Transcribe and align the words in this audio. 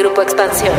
Grupo 0.00 0.22
Expansión. 0.22 0.72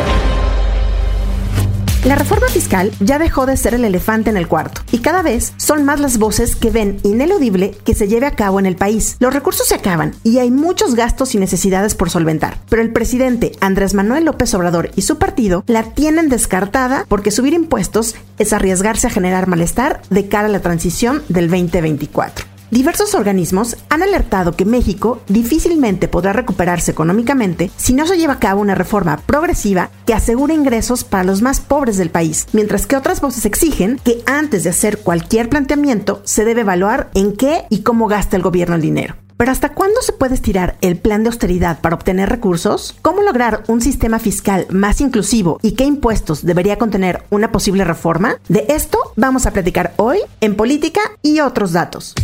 La 2.04 2.16
reforma 2.16 2.48
fiscal 2.48 2.90
ya 2.98 3.20
dejó 3.20 3.46
de 3.46 3.56
ser 3.56 3.74
el 3.74 3.84
elefante 3.84 4.30
en 4.30 4.36
el 4.36 4.48
cuarto 4.48 4.80
y 4.90 4.98
cada 4.98 5.22
vez 5.22 5.54
son 5.58 5.84
más 5.84 6.00
las 6.00 6.18
voces 6.18 6.56
que 6.56 6.70
ven 6.70 6.98
ineludible 7.04 7.70
que 7.84 7.94
se 7.94 8.08
lleve 8.08 8.26
a 8.26 8.34
cabo 8.34 8.58
en 8.58 8.66
el 8.66 8.74
país. 8.74 9.16
Los 9.20 9.32
recursos 9.32 9.68
se 9.68 9.76
acaban 9.76 10.12
y 10.24 10.38
hay 10.38 10.50
muchos 10.50 10.96
gastos 10.96 11.36
y 11.36 11.38
necesidades 11.38 11.94
por 11.94 12.10
solventar, 12.10 12.58
pero 12.68 12.82
el 12.82 12.92
presidente 12.92 13.52
Andrés 13.60 13.94
Manuel 13.94 14.24
López 14.24 14.52
Obrador 14.54 14.90
y 14.96 15.02
su 15.02 15.18
partido 15.18 15.62
la 15.68 15.84
tienen 15.84 16.28
descartada 16.28 17.04
porque 17.06 17.30
subir 17.30 17.54
impuestos 17.54 18.16
es 18.40 18.52
arriesgarse 18.52 19.06
a 19.06 19.10
generar 19.10 19.46
malestar 19.46 20.02
de 20.10 20.26
cara 20.26 20.46
a 20.46 20.50
la 20.50 20.60
transición 20.60 21.22
del 21.28 21.48
2024. 21.48 22.51
Diversos 22.72 23.14
organismos 23.14 23.76
han 23.90 24.02
alertado 24.02 24.52
que 24.52 24.64
México 24.64 25.20
difícilmente 25.28 26.08
podrá 26.08 26.32
recuperarse 26.32 26.90
económicamente 26.90 27.70
si 27.76 27.92
no 27.92 28.06
se 28.06 28.16
lleva 28.16 28.32
a 28.32 28.38
cabo 28.38 28.62
una 28.62 28.74
reforma 28.74 29.18
progresiva 29.18 29.90
que 30.06 30.14
asegure 30.14 30.54
ingresos 30.54 31.04
para 31.04 31.22
los 31.22 31.42
más 31.42 31.60
pobres 31.60 31.98
del 31.98 32.08
país, 32.08 32.46
mientras 32.54 32.86
que 32.86 32.96
otras 32.96 33.20
voces 33.20 33.44
exigen 33.44 34.00
que 34.02 34.22
antes 34.24 34.64
de 34.64 34.70
hacer 34.70 35.00
cualquier 35.00 35.50
planteamiento 35.50 36.22
se 36.24 36.46
debe 36.46 36.62
evaluar 36.62 37.10
en 37.12 37.36
qué 37.36 37.64
y 37.68 37.82
cómo 37.82 38.08
gasta 38.08 38.36
el 38.36 38.42
gobierno 38.42 38.76
el 38.76 38.80
dinero. 38.80 39.16
Pero 39.36 39.52
¿hasta 39.52 39.74
cuándo 39.74 40.00
se 40.00 40.14
puede 40.14 40.34
estirar 40.34 40.78
el 40.80 40.96
plan 40.96 41.24
de 41.24 41.28
austeridad 41.28 41.78
para 41.82 41.96
obtener 41.96 42.30
recursos? 42.30 42.96
¿Cómo 43.02 43.20
lograr 43.20 43.64
un 43.68 43.82
sistema 43.82 44.18
fiscal 44.18 44.66
más 44.70 45.02
inclusivo 45.02 45.58
y 45.60 45.72
qué 45.72 45.84
impuestos 45.84 46.42
debería 46.42 46.78
contener 46.78 47.24
una 47.28 47.52
posible 47.52 47.84
reforma? 47.84 48.36
De 48.48 48.64
esto 48.70 48.98
vamos 49.16 49.44
a 49.44 49.50
platicar 49.50 49.92
hoy 49.98 50.20
en 50.40 50.54
Política 50.54 51.02
y 51.20 51.40
otros 51.40 51.72
datos. 51.72 52.14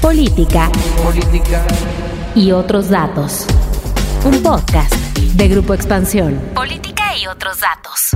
Política. 0.00 0.70
Política. 1.02 1.66
Y 2.34 2.52
otros 2.52 2.90
datos. 2.90 3.46
Un 4.24 4.42
podcast 4.42 4.94
de 5.16 5.48
Grupo 5.48 5.74
Expansión. 5.74 6.38
Política 6.54 7.04
y 7.20 7.26
otros 7.26 7.60
datos. 7.60 8.10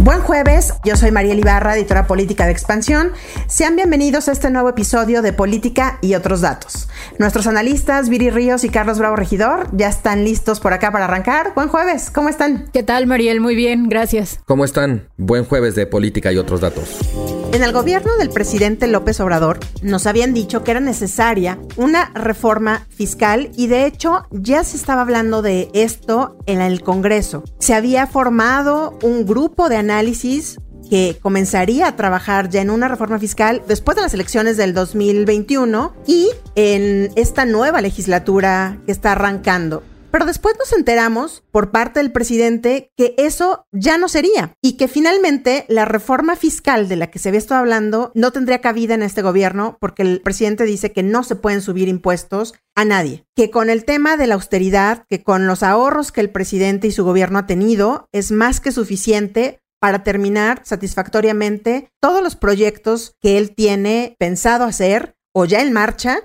Buen 0.00 0.20
jueves, 0.20 0.74
yo 0.84 0.96
soy 0.96 1.10
María 1.10 1.34
Ibarra, 1.34 1.76
editora 1.76 2.06
política 2.06 2.46
de 2.46 2.52
Expansión. 2.52 3.12
Sean 3.48 3.76
bienvenidos 3.76 4.28
a 4.28 4.32
este 4.32 4.50
nuevo 4.50 4.68
episodio 4.68 5.22
de 5.22 5.32
Política 5.32 5.98
y 6.00 6.14
otros 6.14 6.42
datos. 6.42 6.88
Nuestros 7.18 7.46
analistas, 7.46 8.08
Viri 8.08 8.30
Ríos 8.30 8.62
y 8.64 8.68
Carlos 8.68 8.98
Bravo 8.98 9.16
Regidor, 9.16 9.68
ya 9.72 9.88
están 9.88 10.24
listos 10.24 10.60
por 10.60 10.72
acá 10.72 10.92
para 10.92 11.06
arrancar. 11.06 11.52
Buen 11.54 11.68
jueves, 11.68 12.10
¿cómo 12.10 12.28
están? 12.28 12.68
¿Qué 12.72 12.82
tal, 12.82 13.06
Mariel? 13.06 13.40
Muy 13.40 13.54
bien, 13.54 13.88
gracias. 13.88 14.40
¿Cómo 14.44 14.64
están? 14.64 15.08
Buen 15.16 15.44
jueves 15.44 15.74
de 15.74 15.86
Política 15.86 16.32
y 16.32 16.38
otros 16.38 16.60
datos. 16.60 17.41
En 17.52 17.62
el 17.62 17.72
gobierno 17.72 18.16
del 18.16 18.30
presidente 18.30 18.86
López 18.86 19.20
Obrador 19.20 19.60
nos 19.82 20.06
habían 20.06 20.32
dicho 20.32 20.64
que 20.64 20.70
era 20.70 20.80
necesaria 20.80 21.58
una 21.76 22.10
reforma 22.14 22.86
fiscal 22.88 23.50
y 23.58 23.66
de 23.66 23.84
hecho 23.84 24.26
ya 24.30 24.64
se 24.64 24.78
estaba 24.78 25.02
hablando 25.02 25.42
de 25.42 25.68
esto 25.74 26.38
en 26.46 26.62
el 26.62 26.80
Congreso. 26.80 27.44
Se 27.58 27.74
había 27.74 28.06
formado 28.06 28.98
un 29.02 29.26
grupo 29.26 29.68
de 29.68 29.76
análisis 29.76 30.60
que 30.88 31.18
comenzaría 31.20 31.88
a 31.88 31.96
trabajar 31.96 32.48
ya 32.48 32.62
en 32.62 32.70
una 32.70 32.88
reforma 32.88 33.18
fiscal 33.18 33.62
después 33.68 33.96
de 33.96 34.02
las 34.02 34.14
elecciones 34.14 34.56
del 34.56 34.72
2021 34.72 35.92
y 36.06 36.30
en 36.54 37.10
esta 37.16 37.44
nueva 37.44 37.82
legislatura 37.82 38.78
que 38.86 38.92
está 38.92 39.12
arrancando. 39.12 39.82
Pero 40.12 40.26
después 40.26 40.54
nos 40.58 40.74
enteramos 40.74 41.42
por 41.50 41.70
parte 41.70 41.98
del 41.98 42.12
presidente 42.12 42.92
que 42.98 43.14
eso 43.16 43.66
ya 43.72 43.96
no 43.96 44.10
sería 44.10 44.52
y 44.60 44.76
que 44.76 44.86
finalmente 44.86 45.64
la 45.68 45.86
reforma 45.86 46.36
fiscal 46.36 46.86
de 46.86 46.96
la 46.96 47.10
que 47.10 47.18
se 47.18 47.30
había 47.30 47.38
estado 47.38 47.60
hablando 47.60 48.12
no 48.14 48.30
tendría 48.30 48.60
cabida 48.60 48.92
en 48.92 49.02
este 49.02 49.22
gobierno 49.22 49.78
porque 49.80 50.02
el 50.02 50.20
presidente 50.20 50.64
dice 50.64 50.92
que 50.92 51.02
no 51.02 51.24
se 51.24 51.34
pueden 51.34 51.62
subir 51.62 51.88
impuestos 51.88 52.52
a 52.74 52.84
nadie, 52.84 53.24
que 53.34 53.50
con 53.50 53.70
el 53.70 53.86
tema 53.86 54.18
de 54.18 54.26
la 54.26 54.34
austeridad, 54.34 55.06
que 55.08 55.22
con 55.22 55.46
los 55.46 55.62
ahorros 55.62 56.12
que 56.12 56.20
el 56.20 56.30
presidente 56.30 56.88
y 56.88 56.92
su 56.92 57.04
gobierno 57.04 57.38
ha 57.38 57.46
tenido, 57.46 58.06
es 58.12 58.32
más 58.32 58.60
que 58.60 58.70
suficiente 58.70 59.62
para 59.80 60.04
terminar 60.04 60.60
satisfactoriamente 60.64 61.90
todos 62.00 62.22
los 62.22 62.36
proyectos 62.36 63.16
que 63.20 63.38
él 63.38 63.54
tiene 63.54 64.14
pensado 64.18 64.64
hacer 64.64 65.16
o 65.34 65.46
ya 65.46 65.62
en 65.62 65.72
marcha 65.72 66.18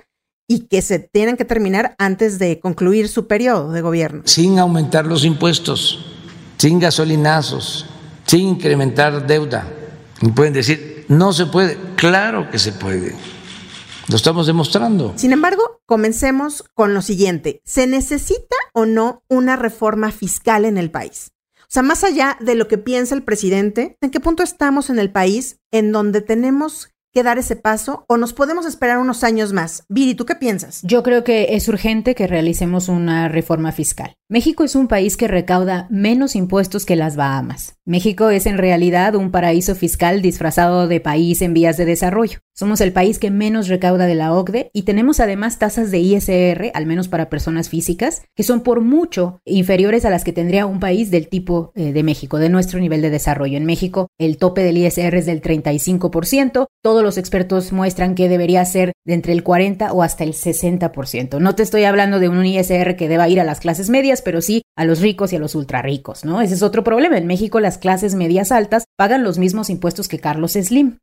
y 0.47 0.67
que 0.67 0.81
se 0.81 0.99
tienen 0.99 1.37
que 1.37 1.45
terminar 1.45 1.95
antes 1.97 2.39
de 2.39 2.59
concluir 2.59 3.09
su 3.09 3.27
periodo 3.27 3.71
de 3.71 3.81
gobierno. 3.81 4.21
Sin 4.25 4.57
aumentar 4.59 5.05
los 5.05 5.25
impuestos, 5.25 6.05
sin 6.57 6.79
gasolinazos, 6.79 7.85
sin 8.25 8.47
incrementar 8.47 9.27
deuda. 9.27 9.69
Y 10.21 10.29
pueden 10.29 10.53
decir, 10.53 11.05
no 11.09 11.33
se 11.33 11.45
puede. 11.45 11.77
Claro 11.95 12.49
que 12.49 12.59
se 12.59 12.71
puede. 12.71 13.15
Lo 14.09 14.15
estamos 14.15 14.47
demostrando. 14.47 15.13
Sin 15.17 15.33
embargo, 15.33 15.81
comencemos 15.85 16.63
con 16.73 16.93
lo 16.93 17.01
siguiente. 17.01 17.61
¿Se 17.65 17.87
necesita 17.87 18.55
o 18.73 18.85
no 18.85 19.23
una 19.27 19.57
reforma 19.57 20.11
fiscal 20.11 20.63
en 20.63 20.77
el 20.77 20.91
país? 20.91 21.33
O 21.63 21.69
sea, 21.69 21.83
más 21.83 22.05
allá 22.05 22.37
de 22.39 22.55
lo 22.55 22.69
que 22.69 22.77
piensa 22.77 23.13
el 23.13 23.23
presidente, 23.23 23.97
¿en 23.99 24.09
qué 24.09 24.21
punto 24.21 24.43
estamos 24.43 24.89
en 24.89 24.99
el 24.99 25.11
país 25.11 25.59
en 25.71 25.91
donde 25.91 26.21
tenemos 26.21 26.89
dar 27.23 27.37
ese 27.37 27.55
paso 27.55 28.05
o 28.07 28.17
nos 28.17 28.33
podemos 28.33 28.65
esperar 28.65 28.97
unos 28.97 29.23
años 29.23 29.53
más? 29.53 29.83
Viri, 29.89 30.15
¿tú 30.15 30.25
qué 30.25 30.35
piensas? 30.35 30.81
Yo 30.83 31.03
creo 31.03 31.23
que 31.23 31.55
es 31.55 31.67
urgente 31.67 32.15
que 32.15 32.27
realicemos 32.27 32.89
una 32.89 33.27
reforma 33.27 33.71
fiscal. 33.71 34.13
México 34.29 34.63
es 34.63 34.75
un 34.75 34.87
país 34.87 35.15
que 35.15 35.27
recauda 35.27 35.87
menos 35.89 36.35
impuestos 36.35 36.85
que 36.85 36.97
las 36.97 37.15
Bahamas. 37.15 37.77
México 37.85 38.29
es 38.29 38.45
en 38.45 38.57
realidad 38.57 39.15
un 39.15 39.31
paraíso 39.31 39.73
fiscal 39.73 40.21
disfrazado 40.21 40.89
de 40.89 40.99
país 40.99 41.41
en 41.41 41.53
vías 41.53 41.77
de 41.77 41.85
desarrollo. 41.85 42.39
Somos 42.53 42.81
el 42.81 42.91
país 42.91 43.19
que 43.19 43.31
menos 43.31 43.67
recauda 43.69 44.05
de 44.05 44.15
la 44.15 44.33
OCDE 44.33 44.71
y 44.73 44.81
tenemos 44.81 45.19
además 45.19 45.59
tasas 45.59 45.91
de 45.91 45.99
ISR, 45.99 46.71
al 46.73 46.85
menos 46.85 47.07
para 47.07 47.29
personas 47.29 47.69
físicas, 47.69 48.23
que 48.35 48.43
son 48.43 48.61
por 48.61 48.81
mucho 48.81 49.39
inferiores 49.45 50.03
a 50.03 50.09
las 50.09 50.23
que 50.23 50.33
tendría 50.33 50.65
un 50.65 50.79
país 50.79 51.09
del 51.09 51.29
tipo 51.29 51.71
eh, 51.75 51.93
de 51.93 52.03
México, 52.03 52.39
de 52.39 52.49
nuestro 52.49 52.79
nivel 52.79 53.01
de 53.01 53.11
desarrollo. 53.11 53.57
En 53.57 53.65
México 53.65 54.07
el 54.17 54.37
tope 54.37 54.63
del 54.63 54.77
ISR 54.77 55.15
es 55.15 55.25
del 55.25 55.41
35%, 55.41 56.67
todos 56.81 57.03
los 57.07 57.17
expertos 57.17 57.71
muestran 57.71 58.15
que 58.15 58.27
debería 58.27 58.63
ser 58.65 58.91
de 59.05 59.13
entre 59.13 59.31
el 59.31 59.41
40 59.41 59.93
o 59.93 60.03
hasta 60.03 60.25
el 60.25 60.33
60%. 60.33 61.39
No 61.39 61.55
te 61.55 61.63
estoy 61.63 61.85
hablando 61.85 62.19
de 62.19 62.27
un 62.27 62.45
ISR 62.45 62.97
que 62.97 63.07
deba 63.07 63.29
ir 63.29 63.39
a 63.39 63.45
las 63.45 63.61
clases 63.61 63.89
medias, 63.89 64.21
pero 64.21 64.41
sí 64.41 64.63
a 64.75 64.83
los 64.83 64.99
ricos 64.99 65.31
y 65.31 65.37
a 65.37 65.39
los 65.39 65.55
ultra 65.55 65.81
ricos, 65.81 66.25
¿no? 66.25 66.41
Ese 66.41 66.55
es 66.55 66.61
otro 66.61 66.83
problema. 66.83 67.17
En 67.17 67.25
México 67.25 67.61
las 67.61 67.77
clases 67.77 68.13
medias 68.13 68.51
altas 68.51 68.83
pagan 68.97 69.23
los 69.23 69.37
mismos 69.37 69.69
impuestos 69.69 70.09
que 70.09 70.19
Carlos 70.19 70.51
Slim. 70.53 70.97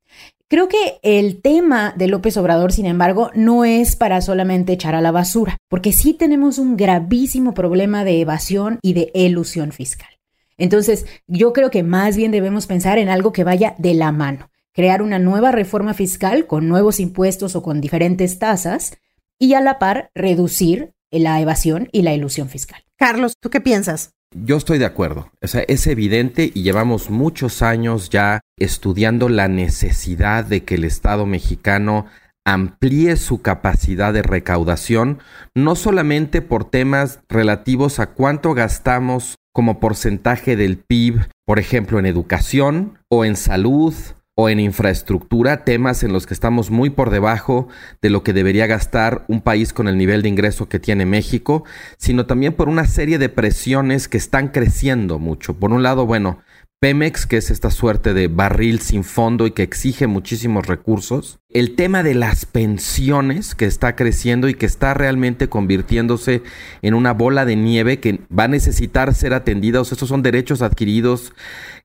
Creo 0.49 0.69
que 0.69 0.99
el 1.03 1.41
tema 1.41 1.95
de 1.97 2.07
López 2.07 2.37
Obrador, 2.37 2.71
sin 2.71 2.85
embargo, 2.85 3.31
no 3.35 3.65
es 3.65 3.97
para 3.97 4.21
solamente 4.21 4.75
echar 4.75 4.95
a 4.95 5.01
la 5.01 5.11
basura, 5.11 5.57
porque 5.71 5.93
sí 5.93 6.13
tenemos 6.13 6.59
un 6.59 6.77
gravísimo 6.77 7.55
problema 7.55 8.05
de 8.05 8.21
evasión 8.21 8.79
y 8.83 8.93
de 8.93 9.11
elusión 9.15 9.73
fiscal. 9.73 10.11
Entonces, 10.59 11.07
yo 11.27 11.55
creo 11.55 11.71
que 11.71 11.83
más 11.83 12.15
bien 12.15 12.31
debemos 12.31 12.67
pensar 12.67 12.99
en 12.99 13.09
algo 13.09 13.33
que 13.33 13.43
vaya 13.43 13.75
de 13.79 13.95
la 13.95 14.13
mano 14.13 14.51
crear 14.75 15.01
una 15.01 15.19
nueva 15.19 15.53
reforma 15.53 15.95
fiscal 15.95 16.47
con 16.47 16.69
nuevos 16.69 17.01
impuestos 17.01 17.57
o 17.57 17.63
con 17.63 17.81
diferentes 17.81 18.39
tasas 18.39 18.99
y 19.39 19.55
a 19.55 19.61
la 19.61 19.79
par 19.79 20.11
reducir 20.15 20.93
la 21.11 21.41
evasión 21.41 21.89
y 21.93 22.03
la 22.03 22.13
ilusión 22.13 22.49
fiscal. 22.49 22.83
Carlos, 22.99 23.35
¿tú 23.41 23.51
qué 23.51 23.61
piensas? 23.61 24.11
Yo 24.35 24.57
estoy 24.57 24.79
de 24.79 24.85
acuerdo. 24.85 25.31
O 25.41 25.47
sea, 25.47 25.63
es 25.69 25.87
evidente 25.87 26.51
y 26.53 26.63
llevamos 26.63 27.09
muchos 27.09 27.63
años 27.63 28.11
ya 28.11 28.41
estudiando 28.59 29.29
la 29.29 29.47
necesidad 29.47 30.45
de 30.45 30.65
que 30.65 30.75
el 30.75 30.85
Estado 30.85 31.25
mexicano 31.25 32.07
amplíe 32.45 33.17
su 33.17 33.43
capacidad 33.43 34.13
de 34.13 34.23
recaudación, 34.23 35.21
no 35.55 35.77
solamente 35.77 36.43
por 36.43 36.69
temas 36.69 37.21
relativos 37.29 38.01
a 38.01 38.13
cuánto 38.13 38.55
gastamos 38.55 39.37
como 39.53 39.79
porcentaje 39.79 40.57
del 40.57 40.79
PIB, 40.79 41.29
por 41.47 41.59
ejemplo, 41.59 41.99
en 41.99 42.07
educación 42.07 42.99
o 43.09 43.25
en 43.25 43.37
salud 43.37 43.95
o 44.37 44.49
en 44.49 44.59
infraestructura, 44.59 45.65
temas 45.65 46.03
en 46.03 46.13
los 46.13 46.27
que 46.27 46.35
estamos 46.35 46.71
muy 46.71 46.91
por 46.91 47.11
debajo 47.11 47.69
de 48.03 48.11
lo 48.11 48.25
que 48.25 48.33
debería 48.33 48.67
gastar 48.67 49.25
un 49.29 49.41
país 49.41 49.73
con 49.73 49.87
el 49.87 49.97
nivel 49.97 50.23
de 50.23 50.29
ingreso 50.29 50.69
que 50.69 50.81
tiene 50.81 51.07
México, 51.07 51.65
sino 51.99 52.27
también 52.27 52.53
por 52.53 52.69
una 52.69 52.87
serie 52.87 53.19
de 53.19 53.29
presiones 53.29 54.09
que 54.09 54.19
están 54.19 54.49
creciendo 54.49 55.21
mucho. 55.21 55.55
Por 55.55 55.73
un 55.73 55.85
lado, 55.85 56.07
bueno, 56.07 56.41
Pemex, 56.85 57.25
que 57.25 57.39
es 57.39 57.51
esta 57.51 57.71
suerte 57.71 58.13
de 58.13 58.29
barril 58.29 58.79
sin 58.79 59.05
fondo 59.05 59.47
y 59.47 59.53
que 59.53 59.63
exige 59.63 60.07
muchísimos 60.07 60.67
recursos. 60.67 61.39
El 61.49 61.77
tema 61.77 62.03
de 62.03 62.15
las 62.15 62.45
pensiones, 62.45 63.55
que 63.55 63.65
está 63.65 63.97
creciendo 63.97 64.51
y 64.51 64.55
que 64.55 64.67
está 64.67 64.93
realmente 64.93 65.49
convirtiéndose 65.49 66.43
en 66.83 66.93
una 66.93 67.15
bola 67.15 67.47
de 67.47 67.57
nieve 67.57 68.01
que 68.01 68.21
va 68.29 68.45
a 68.45 68.49
necesitar 68.49 69.15
ser 69.15 69.33
atendida. 69.33 69.81
O 69.81 69.85
sea, 69.87 69.97
estos 69.97 70.11
son 70.11 70.21
derechos 70.21 70.61
adquiridos 70.61 71.33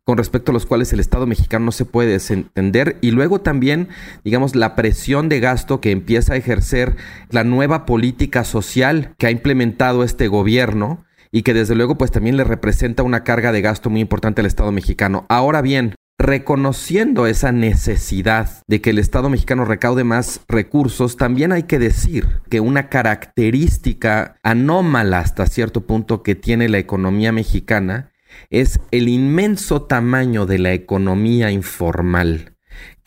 con 0.04 0.18
respecto 0.18 0.52
a 0.52 0.54
los 0.54 0.66
cuales 0.66 0.92
el 0.92 1.00
Estado 1.00 1.26
mexicano 1.26 1.68
no 1.68 1.72
se 1.72 1.86
puede 1.86 2.12
desentender. 2.12 2.98
Y 3.00 3.12
luego 3.12 3.40
también, 3.40 3.88
digamos, 4.26 4.54
la 4.54 4.76
presión 4.76 5.30
de 5.30 5.40
gasto 5.40 5.80
que 5.80 5.92
empieza 5.92 6.34
a 6.34 6.38
ejercer 6.38 6.98
la 7.30 7.46
nueva 7.46 7.86
política 7.86 8.44
social 8.44 9.16
que 9.18 9.28
ha 9.28 9.32
implementado 9.32 10.04
este 10.04 10.28
gobierno 10.28 11.06
y 11.32 11.44
que 11.44 11.54
desde 11.54 11.76
luego 11.76 11.98
pues 11.98 12.12
también 12.12 12.38
le 12.38 12.44
representa 12.44 13.04
una 13.04 13.24
carga 13.24 13.52
de 13.52 13.62
gasto 13.62 13.90
muy 13.90 14.02
importante 14.02 14.42
al 14.42 14.48
Estado 14.48 14.72
mexicano. 14.72 15.26
Ahora 15.30 15.62
bien, 15.62 15.96
reconociendo 16.18 17.28
esa 17.28 17.52
necesidad 17.52 18.62
de 18.68 18.82
que 18.82 18.90
el 18.90 19.00
Estado 19.00 19.30
mexicano 19.30 19.64
recaude 19.66 20.04
más 20.04 20.42
recursos, 20.48 21.16
también 21.16 21.52
hay 21.52 21.64
que 21.64 21.80
decir 21.80 22.28
que 22.50 22.60
una 22.60 22.90
característica 22.90 24.38
anómala 24.44 25.20
hasta 25.20 25.46
cierto 25.46 25.88
punto 25.88 26.22
que 26.22 26.36
tiene 26.36 26.68
la 26.68 26.78
economía 26.78 27.32
mexicana 27.32 28.12
es 28.50 28.80
el 28.92 29.08
inmenso 29.08 29.84
tamaño 29.84 30.46
de 30.46 30.60
la 30.60 30.74
economía 30.74 31.52
informal 31.52 32.56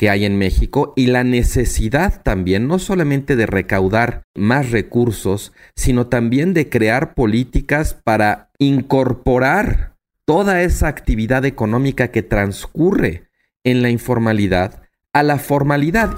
que 0.02 0.10
hay 0.10 0.24
en 0.24 0.36
México 0.36 0.94
y 0.96 1.06
la 1.06 1.22
necesidad 1.22 2.22
también 2.24 2.66
no 2.66 2.80
solamente 2.80 3.36
de 3.36 3.46
recaudar 3.46 4.24
más 4.34 4.72
recursos, 4.72 5.52
sino 5.76 6.08
también 6.08 6.54
de 6.54 6.68
crear 6.68 7.14
políticas 7.14 7.94
para 7.94 8.50
incorporar 8.58 9.94
toda 10.24 10.62
esa 10.62 10.88
actividad 10.88 11.44
económica 11.44 12.08
que 12.08 12.24
transcurre 12.24 13.28
en 13.62 13.80
la 13.80 13.90
informalidad 13.90 14.82
a 15.12 15.22
la 15.22 15.38
formalidad. 15.38 16.10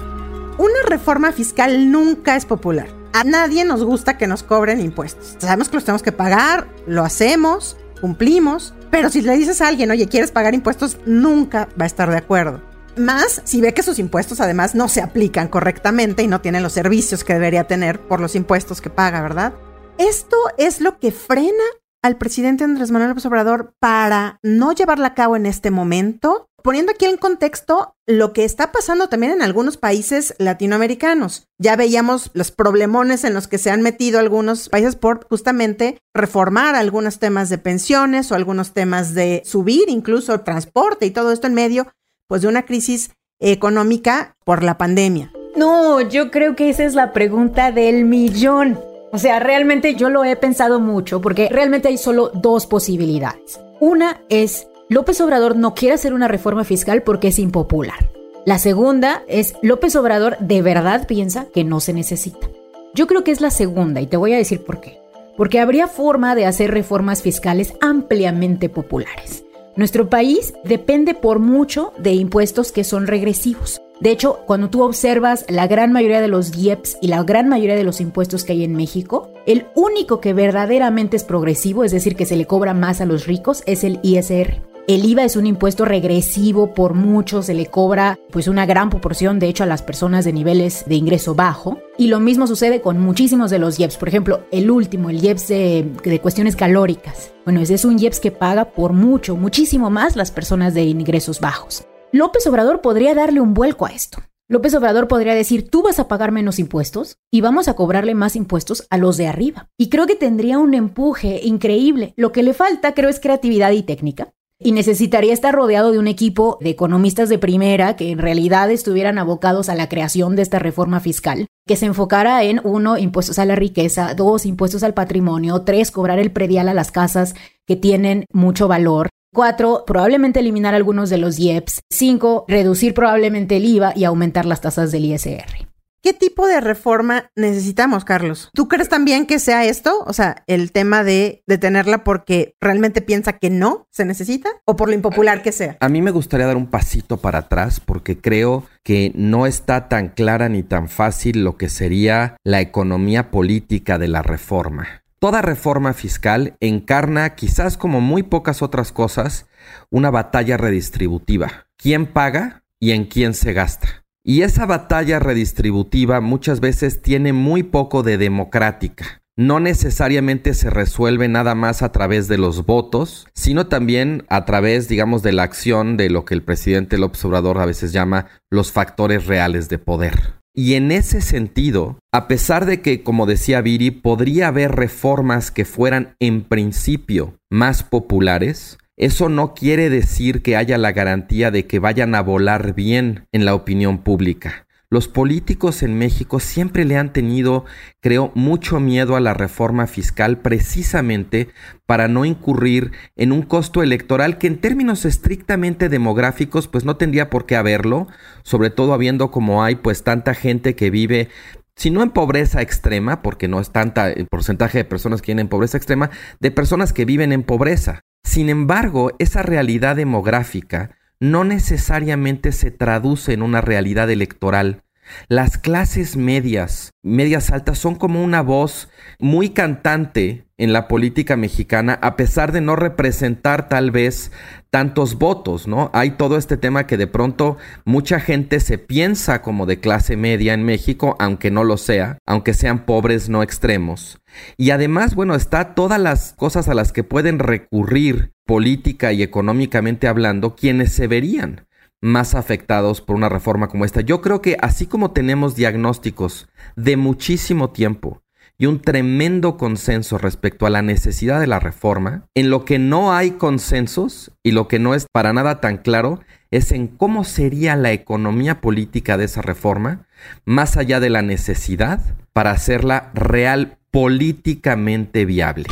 Una 0.57 0.81
reforma 0.89 1.31
fiscal 1.31 1.91
nunca 1.91 2.35
es 2.35 2.45
popular. 2.45 2.87
A 3.13 3.23
nadie 3.23 3.65
nos 3.65 3.83
gusta 3.83 4.17
que 4.17 4.25
nos 4.25 4.41
cobren 4.41 4.81
impuestos. 4.81 5.35
Sabemos 5.37 5.69
que 5.69 5.75
los 5.75 5.85
tenemos 5.85 6.01
que 6.01 6.11
pagar, 6.11 6.67
lo 6.87 7.03
hacemos, 7.03 7.77
cumplimos, 8.01 8.73
pero 8.89 9.11
si 9.11 9.21
le 9.21 9.37
dices 9.37 9.61
a 9.61 9.67
alguien, 9.67 9.91
oye, 9.91 10.07
¿quieres 10.07 10.31
pagar 10.31 10.55
impuestos? 10.55 10.97
Nunca 11.05 11.69
va 11.79 11.83
a 11.83 11.85
estar 11.85 12.09
de 12.09 12.17
acuerdo. 12.17 12.73
Más 12.97 13.41
si 13.43 13.59
ve 13.59 13.73
que 13.73 13.83
sus 13.83 13.99
impuestos 13.99 14.39
además 14.39 14.73
no 14.73 14.87
se 14.87 15.01
aplican 15.01 15.49
correctamente 15.49 16.23
y 16.23 16.27
no 16.27 16.39
tienen 16.39 16.63
los 16.63 16.71
servicios 16.71 17.25
que 17.25 17.33
debería 17.33 17.67
tener 17.67 17.99
por 17.99 18.21
los 18.21 18.35
impuestos 18.35 18.79
que 18.79 18.89
paga, 18.89 19.21
¿verdad? 19.21 19.53
Esto 19.97 20.37
es 20.57 20.79
lo 20.79 20.97
que 20.99 21.11
frena 21.11 21.63
al 22.01 22.17
presidente 22.17 22.63
Andrés 22.63 22.91
Manuel 22.91 23.09
López 23.09 23.25
Obrador 23.25 23.73
para 23.79 24.39
no 24.43 24.71
llevarla 24.71 25.07
a 25.07 25.13
cabo 25.13 25.35
en 25.35 25.45
este 25.45 25.71
momento, 25.71 26.47
poniendo 26.63 26.93
aquí 26.93 27.05
en 27.05 27.17
contexto 27.17 27.95
lo 28.05 28.31
que 28.31 28.45
está 28.45 28.71
pasando 28.71 29.09
también 29.09 29.33
en 29.33 29.41
algunos 29.41 29.75
países 29.75 30.33
latinoamericanos. 30.37 31.49
Ya 31.57 31.75
veíamos 31.75 32.31
los 32.33 32.51
problemones 32.51 33.25
en 33.25 33.33
los 33.33 33.47
que 33.47 33.57
se 33.57 33.71
han 33.71 33.81
metido 33.81 34.19
algunos 34.19 34.69
países 34.69 34.95
por 34.95 35.27
justamente 35.27 35.97
reformar 36.13 36.75
algunos 36.75 37.19
temas 37.19 37.49
de 37.49 37.57
pensiones 37.57 38.31
o 38.31 38.35
algunos 38.35 38.73
temas 38.73 39.13
de 39.13 39.41
subir 39.43 39.89
incluso 39.89 40.39
transporte 40.41 41.05
y 41.05 41.11
todo 41.11 41.33
esto 41.33 41.47
en 41.47 41.55
medio 41.55 41.87
pues 42.27 42.41
de 42.41 42.47
una 42.47 42.65
crisis 42.65 43.11
económica 43.39 44.35
por 44.43 44.63
la 44.63 44.77
pandemia? 44.77 45.31
No, 45.55 46.01
yo 46.01 46.31
creo 46.31 46.55
que 46.55 46.69
esa 46.69 46.83
es 46.83 46.95
la 46.95 47.13
pregunta 47.13 47.71
del 47.71 48.05
millón. 48.05 48.79
O 49.11 49.17
sea, 49.17 49.39
realmente 49.39 49.95
yo 49.95 50.09
lo 50.09 50.25
he 50.25 50.35
pensado 50.35 50.81
mucho 50.81 51.21
porque 51.21 51.47
realmente 51.49 51.87
hay 51.87 51.97
solo 51.97 52.31
dos 52.33 52.67
posibilidades. 52.67 53.61
Una 53.79 54.21
es, 54.27 54.67
López 54.89 55.21
Obrador 55.21 55.55
no 55.55 55.73
quiere 55.73 55.95
hacer 55.95 56.13
una 56.13 56.27
reforma 56.27 56.65
fiscal 56.65 57.03
porque 57.03 57.29
es 57.29 57.39
impopular. 57.39 58.11
La 58.45 58.59
segunda 58.59 59.23
es, 59.27 59.55
López 59.61 59.95
Obrador 59.95 60.37
de 60.39 60.61
verdad 60.61 61.07
piensa 61.07 61.47
que 61.53 61.63
no 61.63 61.79
se 61.79 61.93
necesita. 61.93 62.49
Yo 62.93 63.07
creo 63.07 63.23
que 63.23 63.31
es 63.31 63.39
la 63.39 63.51
segunda 63.51 64.01
y 64.01 64.07
te 64.07 64.17
voy 64.17 64.33
a 64.33 64.37
decir 64.37 64.63
por 64.65 64.81
qué. 64.81 64.99
Porque 65.37 65.61
habría 65.61 65.87
forma 65.87 66.35
de 66.35 66.45
hacer 66.45 66.71
reformas 66.71 67.21
fiscales 67.21 67.73
ampliamente 67.79 68.67
populares. 68.67 69.44
Nuestro 69.75 70.09
país 70.09 70.53
depende 70.63 71.13
por 71.15 71.39
mucho 71.39 71.91
de 71.97 72.13
impuestos 72.13 72.71
que 72.71 72.85
son 72.85 73.07
regresivos. 73.07 73.81
De 73.99 74.11
hecho, 74.11 74.39
cuando 74.45 74.69
tú 74.69 74.83
observas 74.83 75.45
la 75.49 75.67
gran 75.67 75.91
mayoría 75.91 76.21
de 76.21 76.29
los 76.29 76.55
IEPS 76.55 76.97
y 77.01 77.07
la 77.07 77.23
gran 77.23 77.49
mayoría 77.49 77.75
de 77.75 77.83
los 77.83 77.99
impuestos 77.99 78.45
que 78.45 78.53
hay 78.53 78.63
en 78.63 78.73
México, 78.73 79.33
el 79.45 79.67
único 79.75 80.21
que 80.21 80.33
verdaderamente 80.33 81.17
es 81.17 81.25
progresivo, 81.25 81.83
es 81.83 81.91
decir, 81.91 82.15
que 82.15 82.25
se 82.25 82.37
le 82.37 82.45
cobra 82.45 82.73
más 82.73 83.01
a 83.01 83.05
los 83.05 83.25
ricos, 83.27 83.63
es 83.65 83.83
el 83.83 83.99
ISR. 84.01 84.74
El 84.87 85.03
IVA 85.03 85.23
es 85.23 85.35
un 85.35 85.47
impuesto 85.47 85.83
regresivo 85.83 86.75
por 86.75 86.93
mucho, 86.93 87.41
se 87.41 87.55
le 87.55 87.65
cobra 87.65 88.19
pues 88.29 88.47
una 88.47 88.67
gran 88.67 88.91
proporción 88.91 89.39
de 89.39 89.47
hecho 89.47 89.63
a 89.63 89.67
las 89.67 89.81
personas 89.81 90.25
de 90.25 90.31
niveles 90.31 90.83
de 90.85 90.93
ingreso 90.93 91.33
bajo. 91.33 91.79
Y 91.97 92.05
lo 92.05 92.19
mismo 92.19 92.45
sucede 92.45 92.81
con 92.81 92.99
muchísimos 92.99 93.49
de 93.49 93.57
los 93.57 93.79
IEPS. 93.79 93.97
Por 93.97 94.09
ejemplo, 94.09 94.41
el 94.51 94.69
último, 94.69 95.09
el 95.09 95.23
IEPS 95.23 95.47
de, 95.47 95.91
de 96.03 96.21
cuestiones 96.21 96.55
calóricas. 96.55 97.33
Bueno, 97.45 97.61
ese 97.61 97.73
es 97.73 97.83
un 97.83 97.97
IEPS 97.97 98.19
que 98.19 98.29
paga 98.29 98.73
por 98.73 98.93
mucho, 98.93 99.35
muchísimo 99.35 99.89
más 99.89 100.15
las 100.15 100.29
personas 100.29 100.75
de 100.75 100.83
ingresos 100.83 101.39
bajos. 101.39 101.87
López 102.11 102.45
Obrador 102.45 102.81
podría 102.81 103.15
darle 103.15 103.41
un 103.41 103.55
vuelco 103.55 103.87
a 103.87 103.89
esto. 103.89 104.19
López 104.47 104.75
Obrador 104.75 105.07
podría 105.07 105.33
decir, 105.33 105.67
tú 105.67 105.81
vas 105.81 105.97
a 105.97 106.07
pagar 106.07 106.31
menos 106.31 106.59
impuestos 106.59 107.17
y 107.31 107.41
vamos 107.41 107.67
a 107.67 107.73
cobrarle 107.73 108.13
más 108.13 108.35
impuestos 108.35 108.85
a 108.91 108.99
los 108.99 109.17
de 109.17 109.25
arriba. 109.25 109.67
Y 109.79 109.89
creo 109.89 110.05
que 110.05 110.15
tendría 110.15 110.59
un 110.59 110.75
empuje 110.75 111.39
increíble. 111.41 112.13
Lo 112.17 112.31
que 112.31 112.43
le 112.43 112.53
falta, 112.53 112.93
creo, 112.93 113.09
es 113.09 113.19
creatividad 113.19 113.71
y 113.71 113.81
técnica 113.81 114.34
y 114.59 114.71
necesitaría 114.71 115.33
estar 115.33 115.53
rodeado 115.53 115.91
de 115.91 115.99
un 115.99 116.07
equipo 116.07 116.57
de 116.61 116.69
economistas 116.69 117.29
de 117.29 117.37
primera 117.37 117.95
que 117.95 118.11
en 118.11 118.19
realidad 118.19 118.71
estuvieran 118.71 119.17
abocados 119.17 119.69
a 119.69 119.75
la 119.75 119.89
creación 119.89 120.35
de 120.35 120.41
esta 120.41 120.59
reforma 120.59 120.99
fiscal, 120.99 121.47
que 121.67 121.75
se 121.75 121.85
enfocara 121.85 122.43
en 122.43 122.61
uno, 122.63 122.97
impuestos 122.97 123.39
a 123.39 123.45
la 123.45 123.55
riqueza, 123.55 124.13
dos, 124.13 124.45
impuestos 124.45 124.83
al 124.83 124.93
patrimonio, 124.93 125.61
tres, 125.61 125.91
cobrar 125.91 126.19
el 126.19 126.31
predial 126.31 126.69
a 126.69 126.73
las 126.73 126.91
casas 126.91 127.35
que 127.65 127.75
tienen 127.75 128.25
mucho 128.31 128.67
valor, 128.67 129.09
Cuatro, 129.35 129.83
probablemente 129.85 130.39
eliminar 130.39 130.75
algunos 130.75 131.09
de 131.09 131.17
los 131.17 131.37
IEPS. 131.37 131.81
Cinco, 131.91 132.45
reducir 132.47 132.93
probablemente 132.93 133.57
el 133.57 133.65
IVA 133.65 133.91
y 133.93 134.05
aumentar 134.05 134.45
las 134.45 134.61
tasas 134.61 134.93
del 134.93 135.03
ISR. 135.03 135.64
¿Qué 136.05 136.13
tipo 136.13 136.45
de 136.45 136.61
reforma 136.61 137.31
necesitamos, 137.35 138.05
Carlos? 138.05 138.51
¿Tú 138.53 138.67
crees 138.67 138.89
también 138.89 139.25
que 139.25 139.39
sea 139.39 139.65
esto? 139.65 140.03
O 140.05 140.13
sea, 140.13 140.43
el 140.45 140.71
tema 140.71 141.03
de 141.03 141.41
detenerla 141.47 142.03
porque 142.03 142.55
realmente 142.61 143.01
piensa 143.01 143.39
que 143.39 143.49
no 143.49 143.87
se 143.89 144.05
necesita 144.05 144.51
o 144.65 144.75
por 144.75 144.87
lo 144.87 144.93
impopular 144.93 145.41
que 145.41 145.51
sea. 145.51 145.77
A 145.79 145.89
mí 145.89 146.03
me 146.03 146.11
gustaría 146.11 146.45
dar 146.45 146.57
un 146.57 146.67
pasito 146.67 147.17
para 147.17 147.39
atrás 147.39 147.79
porque 147.79 148.21
creo 148.21 148.65
que 148.83 149.13
no 149.15 149.47
está 149.47 149.89
tan 149.89 150.09
clara 150.09 150.47
ni 150.47 150.61
tan 150.61 150.89
fácil 150.89 151.43
lo 151.43 151.57
que 151.57 151.69
sería 151.69 152.37
la 152.43 152.61
economía 152.61 153.31
política 153.31 153.97
de 153.97 154.07
la 154.07 154.21
reforma. 154.21 155.01
Toda 155.17 155.41
reforma 155.41 155.93
fiscal 155.93 156.55
encarna, 156.59 157.33
quizás 157.33 157.77
como 157.77 157.99
muy 157.99 158.21
pocas 158.21 158.61
otras 158.61 158.91
cosas, 158.91 159.47
una 159.89 160.11
batalla 160.11 160.55
redistributiva. 160.57 161.65
¿Quién 161.77 162.05
paga 162.05 162.63
y 162.79 162.91
en 162.91 163.05
quién 163.05 163.33
se 163.33 163.53
gasta? 163.53 164.04
Y 164.27 164.41
esa 164.41 164.65
batalla 164.65 165.19
redistributiva 165.19 166.19
muchas 166.19 166.59
veces 166.59 167.03
tiene 167.03 167.31
muy 167.31 167.61
poco 167.61 168.01
de 168.01 168.17
democrática. 168.17 169.21
No 169.37 169.59
necesariamente 169.59 170.55
se 170.55 170.71
resuelve 170.71 171.27
nada 171.27 171.53
más 171.53 171.83
a 171.83 171.91
través 171.91 172.27
de 172.27 172.39
los 172.39 172.65
votos, 172.65 173.27
sino 173.35 173.67
también 173.67 174.25
a 174.27 174.45
través, 174.45 174.87
digamos, 174.87 175.21
de 175.21 175.31
la 175.31 175.43
acción 175.43 175.95
de 175.95 176.09
lo 176.09 176.25
que 176.25 176.33
el 176.33 176.41
presidente 176.41 176.97
López 176.97 177.23
Obrador 177.23 177.59
a 177.59 177.67
veces 177.67 177.91
llama 177.91 178.25
los 178.49 178.71
factores 178.71 179.27
reales 179.27 179.69
de 179.69 179.77
poder. 179.77 180.33
Y 180.55 180.73
en 180.73 180.91
ese 180.91 181.21
sentido, 181.21 181.99
a 182.11 182.27
pesar 182.27 182.65
de 182.65 182.81
que, 182.81 183.03
como 183.03 183.27
decía 183.27 183.61
Viri, 183.61 183.91
podría 183.91 184.47
haber 184.47 184.71
reformas 184.71 185.51
que 185.51 185.65
fueran 185.65 186.15
en 186.19 186.41
principio 186.45 187.35
más 187.51 187.83
populares, 187.83 188.79
eso 188.97 189.29
no 189.29 189.53
quiere 189.53 189.89
decir 189.89 190.41
que 190.41 190.55
haya 190.55 190.77
la 190.77 190.91
garantía 190.91 191.51
de 191.51 191.67
que 191.67 191.79
vayan 191.79 192.15
a 192.15 192.21
volar 192.21 192.73
bien 192.73 193.27
en 193.31 193.45
la 193.45 193.53
opinión 193.53 193.99
pública. 193.99 194.65
Los 194.89 195.07
políticos 195.07 195.83
en 195.83 195.97
México 195.97 196.39
siempre 196.39 196.85
le 196.85 196.95
han 196.95 197.11
tenido, 197.11 197.65
creo, 198.01 198.31
mucho 198.35 198.79
miedo 198.79 199.15
a 199.15 199.19
la 199.19 199.33
reforma 199.33 199.87
fiscal 199.87 200.37
precisamente 200.37 201.49
para 201.85 202.07
no 202.07 202.23
incurrir 202.23 202.91
en 203.15 203.31
un 203.31 203.41
costo 203.41 203.83
electoral 203.83 204.37
que 204.37 204.47
en 204.47 204.61
términos 204.61 205.03
estrictamente 205.03 205.89
demográficos 205.89 206.67
pues 206.67 206.85
no 206.85 206.97
tendría 206.97 207.29
por 207.29 207.45
qué 207.45 207.55
haberlo, 207.55 208.07
sobre 208.43 208.69
todo 208.69 208.93
habiendo 208.93 209.31
como 209.31 209.63
hay 209.63 209.75
pues 209.75 210.03
tanta 210.03 210.33
gente 210.35 210.75
que 210.75 210.91
vive 210.91 211.29
si 211.75 211.89
no 211.89 212.01
en 212.01 212.11
pobreza 212.11 212.61
extrema, 212.61 213.21
porque 213.21 213.49
no 213.49 213.59
es 213.59 213.71
tanta 213.71 214.09
el 214.09 214.27
porcentaje 214.27 214.77
de 214.77 214.85
personas 214.85 215.21
que 215.21 215.33
viven 215.33 215.41
en 215.41 215.49
pobreza 215.49 215.77
extrema, 215.77 216.09
de 216.39 216.51
personas 216.51 216.93
que 216.93 217.03
viven 217.03 217.33
en 217.33 217.43
pobreza. 217.43 218.01
Sin 218.25 218.49
embargo, 218.49 219.11
esa 219.19 219.43
realidad 219.43 219.95
demográfica 219.95 220.97
no 221.19 221.43
necesariamente 221.43 222.51
se 222.51 222.71
traduce 222.71 223.31
en 223.33 223.43
una 223.43 223.61
realidad 223.61 224.09
electoral. 224.09 224.81
Las 225.27 225.59
clases 225.59 226.17
medias, 226.17 226.91
medias 227.03 227.51
altas, 227.51 227.77
son 227.77 227.93
como 227.95 228.23
una 228.23 228.41
voz 228.41 228.89
muy 229.19 229.49
cantante 229.49 230.47
en 230.57 230.73
la 230.73 230.87
política 230.87 231.37
mexicana, 231.37 231.99
a 232.01 232.15
pesar 232.15 232.51
de 232.51 232.61
no 232.61 232.75
representar 232.75 233.69
tal 233.69 233.91
vez 233.91 234.31
tantos 234.75 235.17
votos, 235.17 235.69
¿no? 235.69 235.89
Hay 235.93 236.11
todo 236.17 236.35
este 236.35 236.57
tema 236.57 236.85
que 236.85 236.97
de 236.97 237.07
pronto 237.07 237.55
mucha 237.85 238.19
gente 238.19 238.59
se 238.59 238.77
piensa 238.77 239.41
como 239.41 239.65
de 239.65 239.79
clase 239.79 240.17
media 240.17 240.53
en 240.53 240.63
México, 240.63 241.15
aunque 241.17 241.49
no 241.49 241.63
lo 241.63 241.77
sea, 241.77 242.17
aunque 242.27 242.53
sean 242.53 242.85
pobres 242.85 243.29
no 243.29 243.41
extremos. 243.41 244.19
Y 244.57 244.71
además, 244.71 245.15
bueno, 245.15 245.33
está 245.33 245.75
todas 245.75 245.97
las 245.97 246.33
cosas 246.33 246.67
a 246.67 246.73
las 246.73 246.91
que 246.91 247.05
pueden 247.05 247.39
recurrir 247.39 248.33
política 248.45 249.13
y 249.13 249.23
económicamente 249.23 250.09
hablando 250.09 250.57
quienes 250.57 250.91
se 250.91 251.07
verían 251.07 251.65
más 252.01 252.35
afectados 252.35 252.99
por 252.99 253.15
una 253.15 253.29
reforma 253.29 253.69
como 253.69 253.85
esta. 253.85 254.01
Yo 254.01 254.19
creo 254.19 254.41
que 254.41 254.57
así 254.59 254.87
como 254.87 255.11
tenemos 255.11 255.55
diagnósticos 255.55 256.49
de 256.75 256.97
muchísimo 256.97 257.69
tiempo 257.69 258.24
y 258.57 258.67
un 258.67 258.81
tremendo 258.81 259.57
consenso 259.57 260.17
respecto 260.17 260.65
a 260.65 260.69
la 260.69 260.81
necesidad 260.81 261.39
de 261.39 261.47
la 261.47 261.59
reforma, 261.59 262.23
en 262.35 262.49
lo 262.49 262.65
que 262.65 262.79
no 262.79 263.13
hay 263.13 263.31
consensos 263.31 264.31
y 264.43 264.51
lo 264.51 264.67
que 264.67 264.79
no 264.79 264.95
es 264.95 265.07
para 265.11 265.33
nada 265.33 265.59
tan 265.59 265.77
claro 265.77 266.21
es 266.51 266.71
en 266.71 266.87
cómo 266.87 267.23
sería 267.23 267.75
la 267.75 267.91
economía 267.91 268.61
política 268.61 269.17
de 269.17 269.25
esa 269.25 269.41
reforma, 269.41 270.07
más 270.45 270.77
allá 270.77 270.99
de 270.99 271.09
la 271.09 271.21
necesidad 271.21 272.01
para 272.31 272.51
hacerla 272.51 273.11
real 273.13 273.77
políticamente 273.91 275.25
viable. 275.25 275.65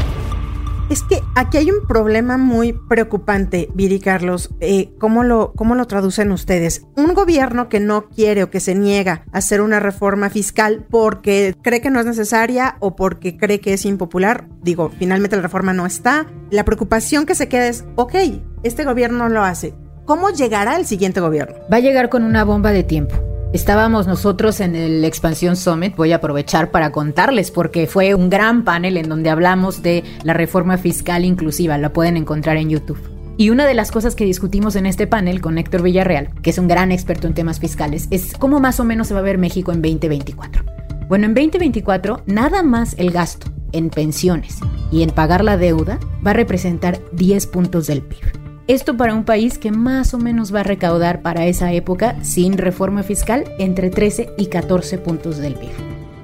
Es 0.93 1.01
que 1.01 1.23
aquí 1.33 1.57
hay 1.57 1.71
un 1.71 1.87
problema 1.87 2.37
muy 2.37 2.73
preocupante, 2.73 3.67
Viri 3.73 3.99
Carlos. 3.99 4.51
Eh, 4.59 4.93
¿cómo, 4.99 5.23
lo, 5.23 5.51
¿Cómo 5.53 5.73
lo 5.73 5.87
traducen 5.87 6.31
ustedes? 6.31 6.85
Un 6.95 7.15
gobierno 7.15 7.67
que 7.67 7.79
no 7.79 8.09
quiere 8.09 8.43
o 8.43 8.51
que 8.51 8.59
se 8.59 8.75
niega 8.75 9.23
a 9.31 9.39
hacer 9.39 9.61
una 9.61 9.79
reforma 9.79 10.29
fiscal 10.29 10.85
porque 10.87 11.55
cree 11.63 11.81
que 11.81 11.89
no 11.89 11.99
es 11.99 12.05
necesaria 12.05 12.77
o 12.79 12.95
porque 12.95 13.37
cree 13.37 13.59
que 13.59 13.73
es 13.73 13.85
impopular. 13.85 14.47
Digo, 14.61 14.91
finalmente 14.99 15.35
la 15.35 15.41
reforma 15.41 15.73
no 15.73 15.87
está. 15.87 16.27
La 16.51 16.63
preocupación 16.63 17.25
que 17.25 17.33
se 17.33 17.49
queda 17.49 17.69
es, 17.69 17.85
ok, 17.95 18.13
este 18.61 18.85
gobierno 18.85 19.29
lo 19.29 19.41
hace. 19.41 19.73
¿Cómo 20.05 20.29
llegará 20.29 20.75
el 20.75 20.85
siguiente 20.85 21.21
gobierno? 21.21 21.55
Va 21.73 21.77
a 21.77 21.79
llegar 21.79 22.09
con 22.09 22.23
una 22.23 22.43
bomba 22.43 22.71
de 22.71 22.83
tiempo. 22.83 23.15
Estábamos 23.53 24.07
nosotros 24.07 24.59
en 24.61 24.75
el 24.75 25.05
Expansión 25.05 25.55
Summit, 25.55 25.95
voy 25.95 26.11
a 26.11 26.15
aprovechar 26.15 26.71
para 26.71 26.91
contarles 26.91 27.51
porque 27.51 27.85
fue 27.85 28.15
un 28.15 28.31
gran 28.31 28.63
panel 28.63 28.97
en 28.97 29.07
donde 29.07 29.29
hablamos 29.29 29.83
de 29.83 30.03
la 30.23 30.33
reforma 30.33 30.79
fiscal 30.79 31.23
inclusiva, 31.23 31.77
la 31.77 31.93
pueden 31.93 32.17
encontrar 32.17 32.57
en 32.57 32.71
YouTube. 32.71 32.97
Y 33.37 33.51
una 33.51 33.67
de 33.67 33.75
las 33.75 33.91
cosas 33.91 34.15
que 34.15 34.25
discutimos 34.25 34.75
en 34.75 34.87
este 34.87 35.05
panel 35.05 35.39
con 35.39 35.59
Héctor 35.59 35.83
Villarreal, 35.83 36.33
que 36.41 36.49
es 36.49 36.57
un 36.57 36.67
gran 36.67 36.91
experto 36.91 37.27
en 37.27 37.35
temas 37.35 37.59
fiscales, 37.59 38.07
es 38.09 38.33
cómo 38.39 38.59
más 38.59 38.79
o 38.79 38.85
menos 38.85 39.09
se 39.09 39.13
va 39.13 39.19
a 39.19 39.23
ver 39.23 39.37
México 39.37 39.71
en 39.71 39.83
2024. 39.83 40.63
Bueno, 41.07 41.27
en 41.27 41.35
2024 41.35 42.23
nada 42.25 42.63
más 42.63 42.95
el 42.97 43.11
gasto 43.11 43.51
en 43.71 43.91
pensiones 43.91 44.57
y 44.91 45.03
en 45.03 45.11
pagar 45.11 45.43
la 45.43 45.57
deuda 45.57 45.99
va 46.25 46.31
a 46.31 46.35
representar 46.35 46.99
10 47.11 47.45
puntos 47.45 47.85
del 47.85 48.01
PIB. 48.01 48.42
Esto 48.67 48.95
para 48.95 49.13
un 49.13 49.25
país 49.25 49.57
que 49.57 49.71
más 49.71 50.13
o 50.13 50.17
menos 50.17 50.55
va 50.55 50.61
a 50.61 50.63
recaudar 50.63 51.21
para 51.21 51.47
esa 51.47 51.73
época, 51.73 52.15
sin 52.23 52.57
reforma 52.57 53.03
fiscal, 53.03 53.43
entre 53.59 53.89
13 53.89 54.29
y 54.37 54.45
14 54.45 54.99
puntos 54.99 55.37
del 55.37 55.55
PIB. 55.55 55.71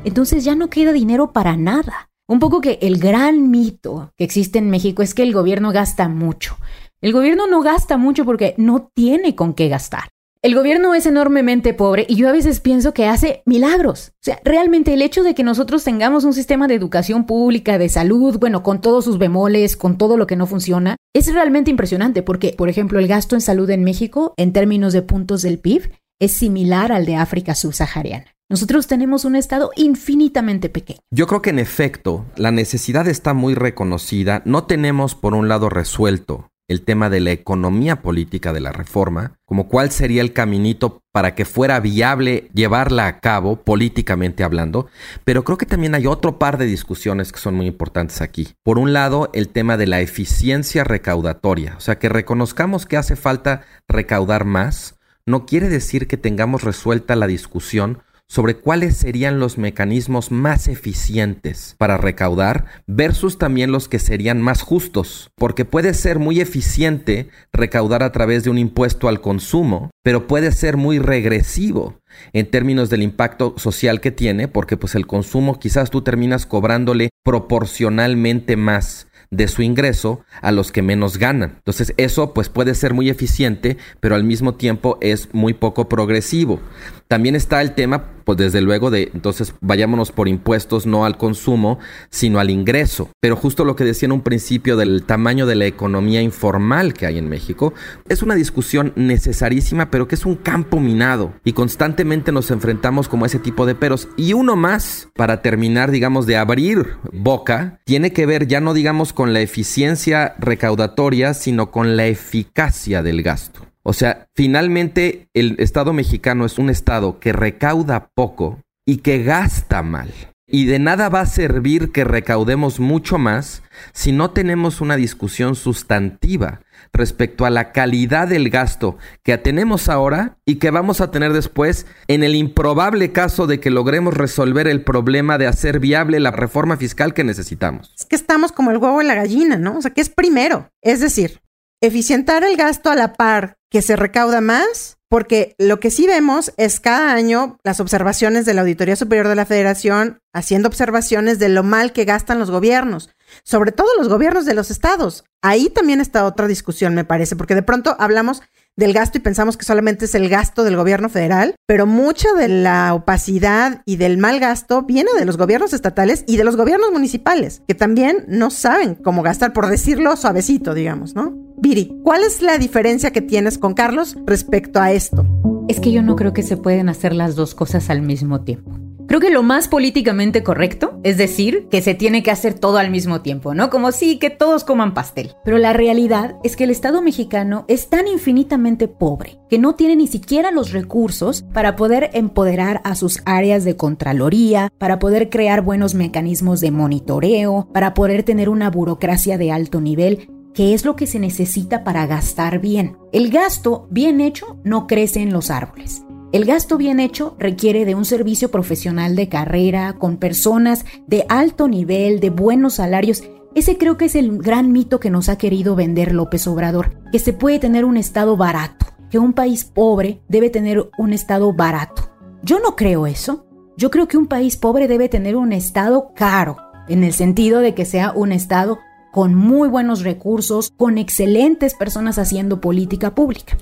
Entonces 0.05 0.46
ya 0.46 0.55
no 0.55 0.69
queda 0.69 0.93
dinero 0.93 1.34
para 1.34 1.58
nada. 1.58 2.10
Un 2.29 2.39
poco 2.39 2.62
que 2.62 2.79
el 2.81 2.98
gran 2.98 3.51
mito 3.51 4.13
que 4.15 4.24
existe 4.24 4.58
en 4.58 4.69
México 4.69 5.01
es 5.01 5.13
que 5.13 5.24
el 5.24 5.34
gobierno 5.34 5.74
gasta 5.74 6.08
mucho. 6.08 6.55
El 7.01 7.12
gobierno 7.12 7.46
no 7.46 7.62
gasta 7.62 7.98
mucho 7.98 8.24
porque 8.24 8.55
no 8.58 8.89
tiene 8.93 9.36
con 9.36 9.53
qué 9.53 9.67
gastar. 9.67 10.08
El 10.41 10.55
gobierno 10.55 10.93
es 10.96 11.05
enormemente 11.05 11.74
pobre 11.74 12.05
y 12.08 12.15
yo 12.15 12.29
a 12.29 12.31
veces 12.31 12.62
pienso 12.62 12.93
que 12.93 13.08
hace 13.08 13.43
milagros. 13.46 14.13
O 14.13 14.22
sea, 14.22 14.39
realmente 14.46 14.93
el 14.93 15.01
hecho 15.01 15.22
de 15.22 15.36
que 15.36 15.43
nosotros 15.43 15.84
tengamos 15.84 16.24
un 16.24 16.34
sistema 16.34 16.69
de 16.69 16.75
educación 16.75 17.25
pública, 17.25 17.77
de 17.77 17.89
salud, 17.89 18.39
bueno, 18.39 18.63
con 18.63 18.79
todos 18.79 19.03
sus 19.03 19.17
bemoles, 19.17 19.75
con 19.75 19.98
todo 19.98 20.15
lo 20.15 20.27
que 20.27 20.38
no 20.38 20.48
funciona, 20.48 20.96
es 21.13 21.34
realmente 21.34 21.72
impresionante 21.72 22.24
porque, 22.24 22.55
por 22.58 22.69
ejemplo, 22.69 23.00
el 23.00 23.08
gasto 23.10 23.36
en 23.36 23.41
salud 23.41 23.69
en 23.69 23.84
México, 23.84 24.34
en 24.38 24.53
términos 24.53 24.93
de 24.93 25.01
puntos 25.01 25.41
del 25.41 25.60
PIB, 25.60 25.91
es 26.22 26.31
similar 26.31 26.93
al 26.93 27.05
de 27.05 27.17
África 27.17 27.53
subsahariana. 27.53 28.34
Nosotros 28.50 28.88
tenemos 28.88 29.25
un 29.25 29.36
Estado 29.36 29.72
infinitamente 29.75 30.69
pequeño. 30.69 31.01
Yo 31.12 31.27
creo 31.27 31.41
que 31.41 31.50
en 31.50 31.60
efecto, 31.60 32.25
la 32.38 32.51
necesidad 32.51 33.10
está 33.10 33.34
muy 33.34 33.55
reconocida. 33.55 34.41
No 34.46 34.63
tenemos, 34.63 35.15
por 35.15 35.34
un 35.34 35.50
lado, 35.50 35.67
resuelto 35.67 36.50
el 36.69 36.83
tema 36.83 37.09
de 37.09 37.19
la 37.19 37.31
economía 37.31 38.01
política 38.01 38.53
de 38.53 38.61
la 38.61 38.71
reforma, 38.71 39.33
como 39.45 39.67
cuál 39.67 39.91
sería 39.91 40.21
el 40.21 40.31
caminito 40.31 41.01
para 41.11 41.35
que 41.35 41.43
fuera 41.43 41.79
viable 41.79 42.49
llevarla 42.53 43.07
a 43.07 43.19
cabo 43.19 43.57
políticamente 43.57 44.43
hablando, 44.43 44.88
pero 45.25 45.43
creo 45.43 45.57
que 45.57 45.65
también 45.65 45.95
hay 45.95 46.05
otro 46.05 46.39
par 46.39 46.57
de 46.57 46.65
discusiones 46.65 47.31
que 47.31 47.39
son 47.39 47.55
muy 47.55 47.65
importantes 47.65 48.21
aquí. 48.21 48.53
Por 48.63 48.77
un 48.77 48.93
lado, 48.93 49.29
el 49.33 49.49
tema 49.49 49.75
de 49.75 49.88
la 49.88 49.99
eficiencia 49.99 50.83
recaudatoria, 50.83 51.73
o 51.75 51.81
sea, 51.81 51.97
que 51.99 52.07
reconozcamos 52.07 52.85
que 52.85 52.97
hace 52.97 53.15
falta 53.15 53.63
recaudar 53.88 54.45
más, 54.45 54.95
no 55.25 55.45
quiere 55.45 55.69
decir 55.69 56.07
que 56.07 56.17
tengamos 56.17 56.63
resuelta 56.63 57.15
la 57.15 57.27
discusión 57.27 58.03
sobre 58.29 58.55
cuáles 58.55 58.95
serían 58.95 59.39
los 59.39 59.57
mecanismos 59.57 60.31
más 60.31 60.67
eficientes 60.67 61.75
para 61.79 61.98
recaudar 61.98 62.65
versus 62.86 63.39
también 63.39 63.71
los 63.71 63.89
que 63.89 63.98
serían 63.98 64.39
más 64.39 64.62
justos, 64.62 65.31
porque 65.36 65.65
puede 65.65 65.95
ser 65.95 66.19
muy 66.19 66.39
eficiente 66.39 67.29
recaudar 67.51 68.03
a 68.03 68.12
través 68.12 68.43
de 68.43 68.51
un 68.51 68.59
impuesto 68.59 69.07
al 69.07 69.19
consumo, 69.19 69.89
pero 70.03 70.27
puede 70.27 70.51
ser 70.51 70.77
muy 70.77 71.00
regresivo 71.00 72.00
en 72.31 72.50
términos 72.50 72.91
del 72.91 73.01
impacto 73.01 73.55
social 73.57 74.00
que 74.00 74.12
tiene, 74.12 74.48
porque 74.48 74.77
pues 74.77 74.93
el 74.93 75.07
consumo 75.07 75.59
quizás 75.59 75.89
tú 75.89 76.03
terminas 76.03 76.45
cobrándole 76.45 77.09
proporcionalmente 77.24 78.55
más 78.55 79.07
de 79.31 79.48
su 79.48 79.62
ingreso 79.62 80.21
a 80.41 80.51
los 80.51 80.71
que 80.71 80.81
menos 80.81 81.17
ganan. 81.17 81.55
Entonces 81.57 81.93
eso 81.98 82.33
pues 82.33 82.50
puede 82.50 82.74
ser 82.75 82.93
muy 82.93 83.09
eficiente, 83.09 83.77
pero 84.00 84.15
al 84.15 84.24
mismo 84.24 84.55
tiempo 84.55 84.98
es 85.01 85.33
muy 85.33 85.53
poco 85.53 85.88
progresivo. 85.88 86.59
También 87.07 87.36
está 87.36 87.62
el 87.62 87.74
tema, 87.74 88.05
pues 88.29 88.38
desde 88.38 88.62
luego, 88.62 88.91
de 88.91 89.09
entonces 89.15 89.55
vayámonos 89.59 90.12
por 90.12 90.27
impuestos 90.27 90.86
no 90.86 91.03
al 91.03 91.17
consumo, 91.17 91.79
sino 92.12 92.39
al 92.39 92.51
ingreso. 92.51 93.09
Pero 93.19 93.36
justo 93.36 93.65
lo 93.65 93.75
que 93.75 93.83
decía 93.83 94.05
en 94.05 94.12
un 94.12 94.21
principio 94.21 94.77
del 94.77 95.01
tamaño 95.01 95.48
de 95.48 95.55
la 95.55 95.65
economía 95.65 96.21
informal 96.21 96.93
que 96.93 97.07
hay 97.07 97.17
en 97.17 97.27
México, 97.27 97.74
es 98.07 98.21
una 98.21 98.36
discusión 98.36 98.93
necesarísima, 98.95 99.89
pero 99.89 100.07
que 100.07 100.13
es 100.13 100.27
un 100.27 100.36
campo 100.36 100.79
minado 100.79 101.33
y 101.43 101.53
constantemente 101.53 102.31
nos 102.31 102.51
enfrentamos 102.51 103.09
como 103.09 103.25
ese 103.25 103.39
tipo 103.39 103.65
de 103.65 103.74
peros. 103.74 104.07
Y 104.15 104.33
uno 104.33 104.55
más, 104.55 105.09
para 105.15 105.41
terminar, 105.41 105.89
digamos, 105.89 106.27
de 106.27 106.38
abrir 106.38 106.98
boca, 107.12 107.79
tiene 107.83 108.13
que 108.13 108.27
ver 108.27 108.45
ya 108.45 108.62
no 108.62 108.75
digamos 108.75 109.12
con 109.12 109.33
la 109.33 109.41
eficiencia 109.41 110.36
recaudatoria, 110.38 111.33
sino 111.33 111.71
con 111.71 111.98
la 111.98 112.05
eficacia 112.05 113.01
del 113.01 113.24
gasto. 113.24 113.62
O 113.89 113.93
sea, 113.93 114.27
finalmente 114.36 115.29
el 115.34 115.55
Estado 115.58 115.93
mexicano 115.93 116.46
es 116.46 116.60
un 116.60 116.69
Estado 116.69 117.19
que 117.19 117.34
recauda 117.34 118.12
poco 118.13 118.62
y 118.86 118.98
que 118.98 119.24
gasta 119.24 119.81
mal. 119.81 120.13
Y 120.46 120.67
de 120.67 120.77
nada 120.77 121.10
va 121.10 121.22
a 121.22 121.25
servir 121.25 121.91
que 121.91 122.03
recaudemos 122.03 122.79
mucho 122.79 123.17
más 123.17 123.63
si 123.91 124.12
no 124.12 124.29
tenemos 124.29 124.79
una 124.79 124.96
discusión 124.96 125.55
sustantiva 125.55 126.62
respecto 126.93 127.48
a 127.48 127.50
la 127.50 127.72
calidad 127.72 128.27
del 128.27 128.51
gasto 128.51 129.00
que 129.24 129.36
tenemos 129.39 129.89
ahora 129.89 130.38
y 130.46 130.58
que 130.58 130.69
vamos 130.69 131.01
a 131.01 131.10
tener 131.10 131.34
después 131.34 131.88
en 132.08 132.24
el 132.24 132.36
improbable 132.36 133.12
caso 133.12 133.48
de 133.48 133.60
que 133.60 133.72
logremos 133.72 134.13
resolver 134.13 134.67
el 134.67 134.84
problema 134.84 135.39
de 135.39 135.48
hacer 135.48 135.79
viable 135.79 136.19
la 136.19 136.29
reforma 136.29 136.77
fiscal 136.77 137.15
que 137.15 137.24
necesitamos. 137.24 137.91
Es 137.98 138.05
que 138.05 138.15
estamos 138.15 138.51
como 138.51 138.69
el 138.69 138.77
huevo 138.77 139.01
y 139.01 139.05
la 139.05 139.15
gallina, 139.15 139.58
¿no? 139.58 139.79
O 139.79 139.81
sea, 139.81 139.89
que 139.89 140.01
es 140.01 140.10
primero. 140.10 140.69
Es 140.84 141.00
decir, 141.00 141.41
eficientar 141.81 142.43
el 142.43 142.55
gasto 142.55 142.91
a 142.91 142.96
la 142.96 143.13
par 143.13 143.58
que 143.69 143.81
se 143.81 143.95
recauda 143.95 144.41
más, 144.41 144.97
porque 145.09 145.55
lo 145.57 145.79
que 145.79 145.91
sí 145.91 146.05
vemos 146.07 146.53
es 146.57 146.79
cada 146.79 147.13
año 147.13 147.57
las 147.63 147.79
observaciones 147.79 148.45
de 148.45 148.53
la 148.53 148.61
Auditoría 148.61 148.95
Superior 148.95 149.27
de 149.27 149.35
la 149.35 149.45
Federación 149.45 150.19
haciendo 150.33 150.67
observaciones 150.67 151.39
de 151.39 151.49
lo 151.49 151.63
mal 151.63 151.91
que 151.93 152.05
gastan 152.05 152.39
los 152.39 152.51
gobiernos, 152.51 153.09
sobre 153.43 153.71
todo 153.71 153.88
los 153.97 154.07
gobiernos 154.07 154.45
de 154.45 154.53
los 154.53 154.69
estados. 154.69 155.25
Ahí 155.41 155.69
también 155.69 155.99
está 155.99 156.25
otra 156.25 156.47
discusión, 156.47 156.93
me 156.93 157.05
parece, 157.05 157.35
porque 157.35 157.55
de 157.55 157.63
pronto 157.63 157.95
hablamos 157.99 158.41
del 158.79 158.93
gasto 158.93 159.17
y 159.17 159.21
pensamos 159.21 159.57
que 159.57 159.65
solamente 159.65 160.05
es 160.05 160.15
el 160.15 160.29
gasto 160.29 160.63
del 160.63 160.77
gobierno 160.77 161.09
federal, 161.09 161.53
pero 161.67 161.86
mucha 161.86 162.33
de 162.33 162.48
la 162.48 162.93
opacidad 162.93 163.81
y 163.86 163.98
del 163.98 164.17
mal 164.17 164.39
gasto 164.39 164.83
viene 164.83 165.12
de 165.17 165.25
los 165.25 165.38
gobiernos 165.38 165.74
estatales 165.74 166.24
y 166.27 166.38
de 166.38 166.45
los 166.45 166.55
gobiernos 166.55 166.91
municipales, 166.91 167.62
que 167.67 167.75
también 167.75 168.24
no 168.27 168.50
saben 168.50 168.95
cómo 168.95 169.21
gastar, 169.21 169.53
por 169.53 169.67
decirlo 169.67 170.15
suavecito, 170.15 170.74
digamos, 170.74 171.13
¿no? 171.13 171.36
Viri, 171.57 171.93
¿cuál 172.03 172.24
es 172.24 172.41
la 172.41 172.57
diferencia 172.57 173.12
que 173.12 173.21
tienes 173.21 173.57
con 173.57 173.74
Carlos 173.74 174.15
respecto 174.25 174.79
a 174.79 174.93
esto? 174.93 175.25
Es 175.67 175.81
que 175.81 175.91
yo 175.91 176.01
no 176.01 176.15
creo 176.15 176.33
que 176.33 176.41
se 176.41 176.57
pueden 176.57 176.88
hacer 176.88 177.13
las 177.13 177.36
dos 177.36 177.53
cosas 177.53 177.89
al 177.89 178.01
mismo 178.01 178.41
tiempo. 178.41 178.88
Creo 179.09 179.19
que 179.19 179.31
lo 179.31 179.41
más 179.41 179.67
políticamente 179.67 180.43
correcto 180.43 180.99
es 181.03 181.17
decir 181.17 181.67
que 181.71 181.81
se 181.81 181.95
tiene 181.95 182.21
que 182.21 182.29
hacer 182.29 182.53
todo 182.53 182.77
al 182.77 182.91
mismo 182.91 183.21
tiempo, 183.21 183.55
¿no? 183.55 183.71
Como 183.71 183.91
si 183.91 184.19
que 184.19 184.29
todos 184.29 184.63
coman 184.63 184.93
pastel. 184.93 185.33
Pero 185.43 185.57
la 185.57 185.73
realidad 185.73 186.35
es 186.43 186.55
que 186.55 186.65
el 186.65 186.69
Estado 186.69 187.01
mexicano 187.01 187.65
es 187.67 187.89
tan 187.89 188.07
infinitamente 188.07 188.87
pobre 188.87 189.39
que 189.49 189.57
no 189.57 189.73
tiene 189.73 189.95
ni 189.95 190.05
siquiera 190.05 190.51
los 190.51 190.73
recursos 190.73 191.43
para 191.53 191.75
poder 191.75 192.11
empoderar 192.13 192.81
a 192.83 192.93
sus 192.93 193.23
áreas 193.25 193.63
de 193.63 193.75
contraloría, 193.75 194.71
para 194.77 194.99
poder 194.99 195.31
crear 195.31 195.63
buenos 195.63 195.95
mecanismos 195.95 196.59
de 196.59 196.69
monitoreo, 196.69 197.67
para 197.73 197.95
poder 197.95 198.21
tener 198.21 198.47
una 198.47 198.69
burocracia 198.69 199.39
de 199.39 199.51
alto 199.51 199.81
nivel 199.81 200.29
que 200.53 200.75
es 200.75 200.85
lo 200.85 200.95
que 200.95 201.07
se 201.07 201.17
necesita 201.17 201.83
para 201.83 202.05
gastar 202.05 202.59
bien. 202.59 202.97
El 203.11 203.31
gasto 203.31 203.87
bien 203.89 204.21
hecho 204.21 204.59
no 204.63 204.85
crece 204.85 205.21
en 205.21 205.33
los 205.33 205.49
árboles. 205.49 206.03
El 206.31 206.45
gasto 206.45 206.77
bien 206.77 207.00
hecho 207.00 207.36
requiere 207.39 207.86
de 207.86 207.95
un 207.95 208.05
servicio 208.05 208.51
profesional 208.51 209.15
de 209.15 209.29
carrera, 209.29 209.93
con 209.93 210.17
personas 210.17 210.86
de 211.07 211.25
alto 211.27 211.67
nivel, 211.67 212.19
de 212.19 212.29
buenos 212.29 212.75
salarios. 212.75 213.24
Ese 213.55 213.79
creo 213.79 213.98
que 213.98 214.05
es 214.05 214.13
el 214.13 214.38
gran 214.38 214.71
mito 214.71 215.00
que 215.00 215.09
nos 215.09 215.27
ha 215.27 215.39
querido 215.39 215.75
vender 215.75 216.13
López 216.13 216.45
Obrador, 216.45 217.01
que 217.12 217.17
se 217.17 217.33
puede 217.33 217.57
tener 217.57 217.83
un 217.83 217.98
Estado 217.98 218.38
barato, 218.38 218.86
que 219.09 219.17
un 219.17 219.33
país 219.33 219.63
pobre 219.63 220.21
debe 220.27 220.51
tener 220.51 220.91
un 221.00 221.13
Estado 221.13 221.51
barato. 221.51 222.12
Yo 222.43 222.59
no 222.59 222.75
creo 222.75 223.07
eso. 223.07 223.48
Yo 223.75 223.89
creo 223.89 224.07
que 224.07 224.17
un 224.17 224.27
país 224.27 224.55
pobre 224.55 224.88
debe 224.88 225.09
tener 225.09 225.36
un 225.36 225.51
Estado 225.51 226.12
caro, 226.15 226.57
en 226.88 227.03
el 227.03 227.13
sentido 227.13 227.59
de 227.59 227.74
que 227.74 227.86
sea 227.86 228.12
un 228.12 228.33
Estado 228.33 228.77
con 229.12 229.33
muy 229.33 229.67
buenos 229.67 230.03
recursos, 230.03 230.71
con 230.77 231.00
excelentes 231.00 231.74
personas 231.74 232.19
haciendo 232.19 232.62
política 232.62 233.15
pública. 233.15 233.57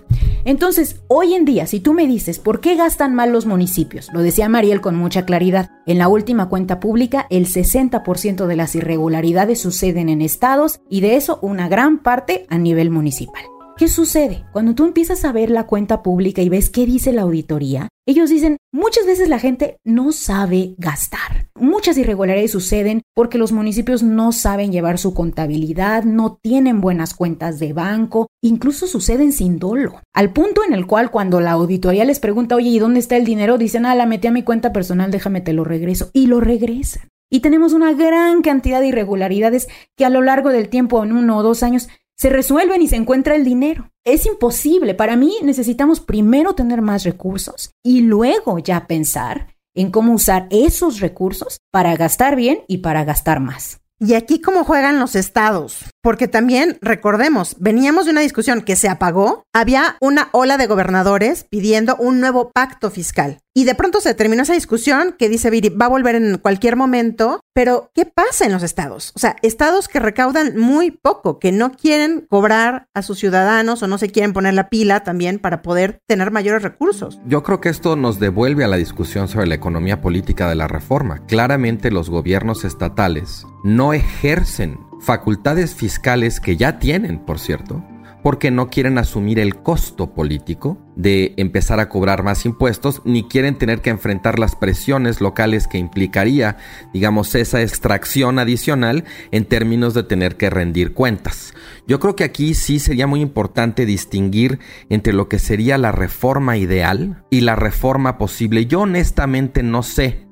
Entonces, 0.47 1.01
hoy 1.09 1.33
en 1.33 1.43
día, 1.43 1.67
si 1.67 1.81
tú 1.81 1.93
me 1.93 2.07
dices, 2.07 2.39
¿por 2.39 2.61
qué 2.61 2.77
gastan 2.77 3.13
mal 3.13 3.33
los 3.33 3.45
municipios? 3.45 4.07
Lo 4.13 4.21
decía 4.21 4.47
Mariel 4.47 4.79
con 4.79 4.95
mucha 4.95 5.25
claridad. 5.25 5.71
En 5.85 5.97
la 5.97 6.07
última 6.07 6.47
cuenta 6.47 6.79
pública, 6.79 7.27
el 7.29 7.47
60% 7.47 8.45
de 8.45 8.55
las 8.55 8.73
irregularidades 8.73 9.59
suceden 9.59 10.07
en 10.07 10.21
estados 10.21 10.79
y 10.89 11.01
de 11.01 11.17
eso 11.17 11.37
una 11.41 11.67
gran 11.67 12.01
parte 12.01 12.45
a 12.47 12.57
nivel 12.57 12.91
municipal. 12.91 13.43
¿Qué 13.75 13.89
sucede? 13.89 14.45
Cuando 14.53 14.73
tú 14.73 14.85
empiezas 14.85 15.25
a 15.25 15.33
ver 15.33 15.49
la 15.49 15.67
cuenta 15.67 16.01
pública 16.01 16.41
y 16.41 16.47
ves 16.47 16.69
qué 16.69 16.85
dice 16.85 17.11
la 17.11 17.23
auditoría, 17.23 17.89
ellos 18.07 18.29
dicen, 18.29 18.57
muchas 18.73 19.05
veces 19.05 19.27
la 19.27 19.37
gente 19.37 19.79
no 19.83 20.13
sabe 20.13 20.75
gastar. 20.77 21.49
Muchas 21.59 21.97
irregularidades 21.97 22.51
suceden 22.51 23.01
porque 23.13 23.37
los 23.37 23.51
municipios 23.51 24.01
no 24.01 24.31
saben 24.31 24.71
llevar 24.71 24.97
su 24.97 25.13
contabilidad, 25.13 26.05
no 26.05 26.39
tienen 26.41 26.79
buenas 26.79 27.13
cuentas 27.13 27.59
de 27.59 27.73
banco, 27.73 28.27
incluso 28.41 28.87
suceden 28.87 29.33
sin 29.33 29.59
dolo. 29.59 30.01
Al 30.13 30.31
punto 30.31 30.61
en 30.65 30.73
el 30.73 30.87
cual 30.87 31.11
cuando 31.11 31.41
la 31.41 31.51
auditoría 31.51 32.05
les 32.05 32.21
pregunta, 32.21 32.55
oye, 32.55 32.69
¿y 32.69 32.79
dónde 32.79 33.01
está 33.01 33.17
el 33.17 33.25
dinero? 33.25 33.57
Dicen, 33.57 33.85
ah, 33.85 33.93
la 33.93 34.05
metí 34.05 34.27
a 34.27 34.31
mi 34.31 34.43
cuenta 34.43 34.71
personal, 34.71 35.11
déjame 35.11 35.41
te 35.41 35.51
lo 35.51 35.65
regreso. 35.65 36.09
Y 36.13 36.27
lo 36.27 36.39
regresan. 36.39 37.09
Y 37.29 37.41
tenemos 37.41 37.73
una 37.73 37.91
gran 37.91 38.41
cantidad 38.41 38.79
de 38.79 38.87
irregularidades 38.87 39.67
que 39.97 40.05
a 40.05 40.09
lo 40.09 40.21
largo 40.21 40.49
del 40.49 40.69
tiempo, 40.69 41.03
en 41.03 41.11
uno 41.11 41.37
o 41.37 41.43
dos 41.43 41.61
años, 41.61 41.89
se 42.17 42.29
resuelven 42.29 42.81
y 42.81 42.88
se 42.88 42.95
encuentra 42.95 43.36
el 43.36 43.45
dinero. 43.45 43.91
Es 44.03 44.25
imposible. 44.25 44.95
Para 44.95 45.15
mí 45.15 45.38
necesitamos 45.43 46.00
primero 46.00 46.55
tener 46.55 46.81
más 46.81 47.03
recursos 47.03 47.71
y 47.83 48.01
luego 48.01 48.59
ya 48.59 48.88
pensar 48.88 49.55
en 49.75 49.91
cómo 49.91 50.13
usar 50.13 50.47
esos 50.50 51.00
recursos 51.00 51.59
para 51.71 51.95
gastar 51.95 52.36
bien 52.36 52.62
y 52.67 52.79
para 52.79 53.03
gastar 53.03 53.39
más. 53.39 53.79
Y 54.00 54.13
aquí 54.13 54.41
cómo 54.41 54.63
juegan 54.63 55.00
los 55.00 55.15
estados, 55.15 55.86
porque 56.03 56.27
también 56.27 56.77
recordemos, 56.81 57.55
veníamos 57.59 58.05
de 58.05 58.12
una 58.12 58.21
discusión 58.21 58.62
que 58.62 58.75
se 58.75 58.89
apagó, 58.89 59.43
había 59.53 59.97
una 60.01 60.29
ola 60.33 60.57
de 60.57 60.67
gobernadores 60.67 61.45
pidiendo 61.50 61.95
un 61.95 62.19
nuevo 62.19 62.51
pacto 62.51 62.91
fiscal. 62.91 63.39
Y 63.57 63.63
de 63.63 63.73
pronto 63.73 64.01
se 64.01 64.13
terminó 64.13 64.43
esa 64.43 64.53
discusión 64.53 65.15
que 65.17 65.29
dice 65.29 65.49
Viri, 65.49 65.69
va 65.69 65.87
a 65.87 65.89
volver 65.89 66.13
en 66.13 66.37
cualquier 66.37 66.75
momento, 66.75 67.39
pero 67.55 67.89
¿qué 67.95 68.05
pasa 68.05 68.45
en 68.45 68.51
los 68.51 68.61
estados? 68.61 69.11
O 69.15 69.19
sea, 69.19 69.35
estados 69.41 69.87
que 69.87 69.99
recaudan 69.99 70.59
muy 70.59 70.91
poco, 70.91 71.39
que 71.39 71.51
no 71.51 71.71
quieren 71.71 72.27
cobrar 72.29 72.85
a 72.93 73.01
sus 73.01 73.17
ciudadanos 73.17 73.81
o 73.81 73.87
no 73.87 73.97
se 73.97 74.11
quieren 74.11 74.31
poner 74.31 74.53
la 74.53 74.69
pila 74.69 74.99
también 74.99 75.39
para 75.39 75.63
poder 75.63 76.01
tener 76.05 76.29
mayores 76.29 76.61
recursos. 76.61 77.19
Yo 77.25 77.41
creo 77.41 77.59
que 77.59 77.69
esto 77.69 77.95
nos 77.95 78.19
devuelve 78.19 78.63
a 78.63 78.67
la 78.67 78.77
discusión 78.77 79.27
sobre 79.27 79.47
la 79.47 79.55
economía 79.55 80.01
política 80.01 80.47
de 80.47 80.53
la 80.53 80.67
reforma. 80.67 81.25
Claramente 81.25 81.89
los 81.89 82.11
gobiernos 82.11 82.63
estatales 82.63 83.47
no 83.63 83.91
ejercen 83.91 84.77
facultades 84.99 85.73
fiscales 85.73 86.39
que 86.39 86.57
ya 86.57 86.77
tienen, 86.77 87.25
por 87.25 87.39
cierto, 87.39 87.83
porque 88.27 88.51
no 88.51 88.69
quieren 88.69 88.98
asumir 88.98 89.39
el 89.39 89.55
costo 89.55 90.13
político 90.13 90.77
de 90.98 91.34
empezar 91.38 91.79
a 91.79 91.88
cobrar 91.88 92.24
más 92.24 92.46
impuestos, 92.46 93.01
ni 93.05 93.24
quieren 93.24 93.57
tener 93.57 93.79
que 93.79 93.89
enfrentar 93.89 94.38
las 94.38 94.53
presiones 94.53 95.22
locales 95.22 95.65
que 95.65 95.77
implicaría, 95.77 96.57
digamos, 96.93 97.34
esa 97.36 97.62
extracción 97.62 98.38
adicional 98.38 99.05
en 99.31 99.46
términos 99.46 99.93
de 99.93 100.03
tener 100.03 100.36
que 100.36 100.50
rendir 100.50 100.93
cuentas. 100.93 101.53
Yo 101.88 102.01
creo 102.01 102.17
que 102.17 102.25
aquí 102.25 102.53
sí 102.53 102.79
sería 102.79 103.07
muy 103.07 103.22
importante 103.22 103.86
distinguir 103.86 104.60
entre 104.89 105.13
lo 105.13 105.29
que 105.29 105.39
sería 105.39 105.77
la 105.77 105.93
reforma 105.93 106.57
ideal 106.57 107.24
y 107.29 107.39
la 107.39 107.55
reforma 107.55 108.17
posible. 108.17 108.65
Yo 108.65 108.81
honestamente 108.81 109.63
no 109.63 109.84
sé 109.84 110.26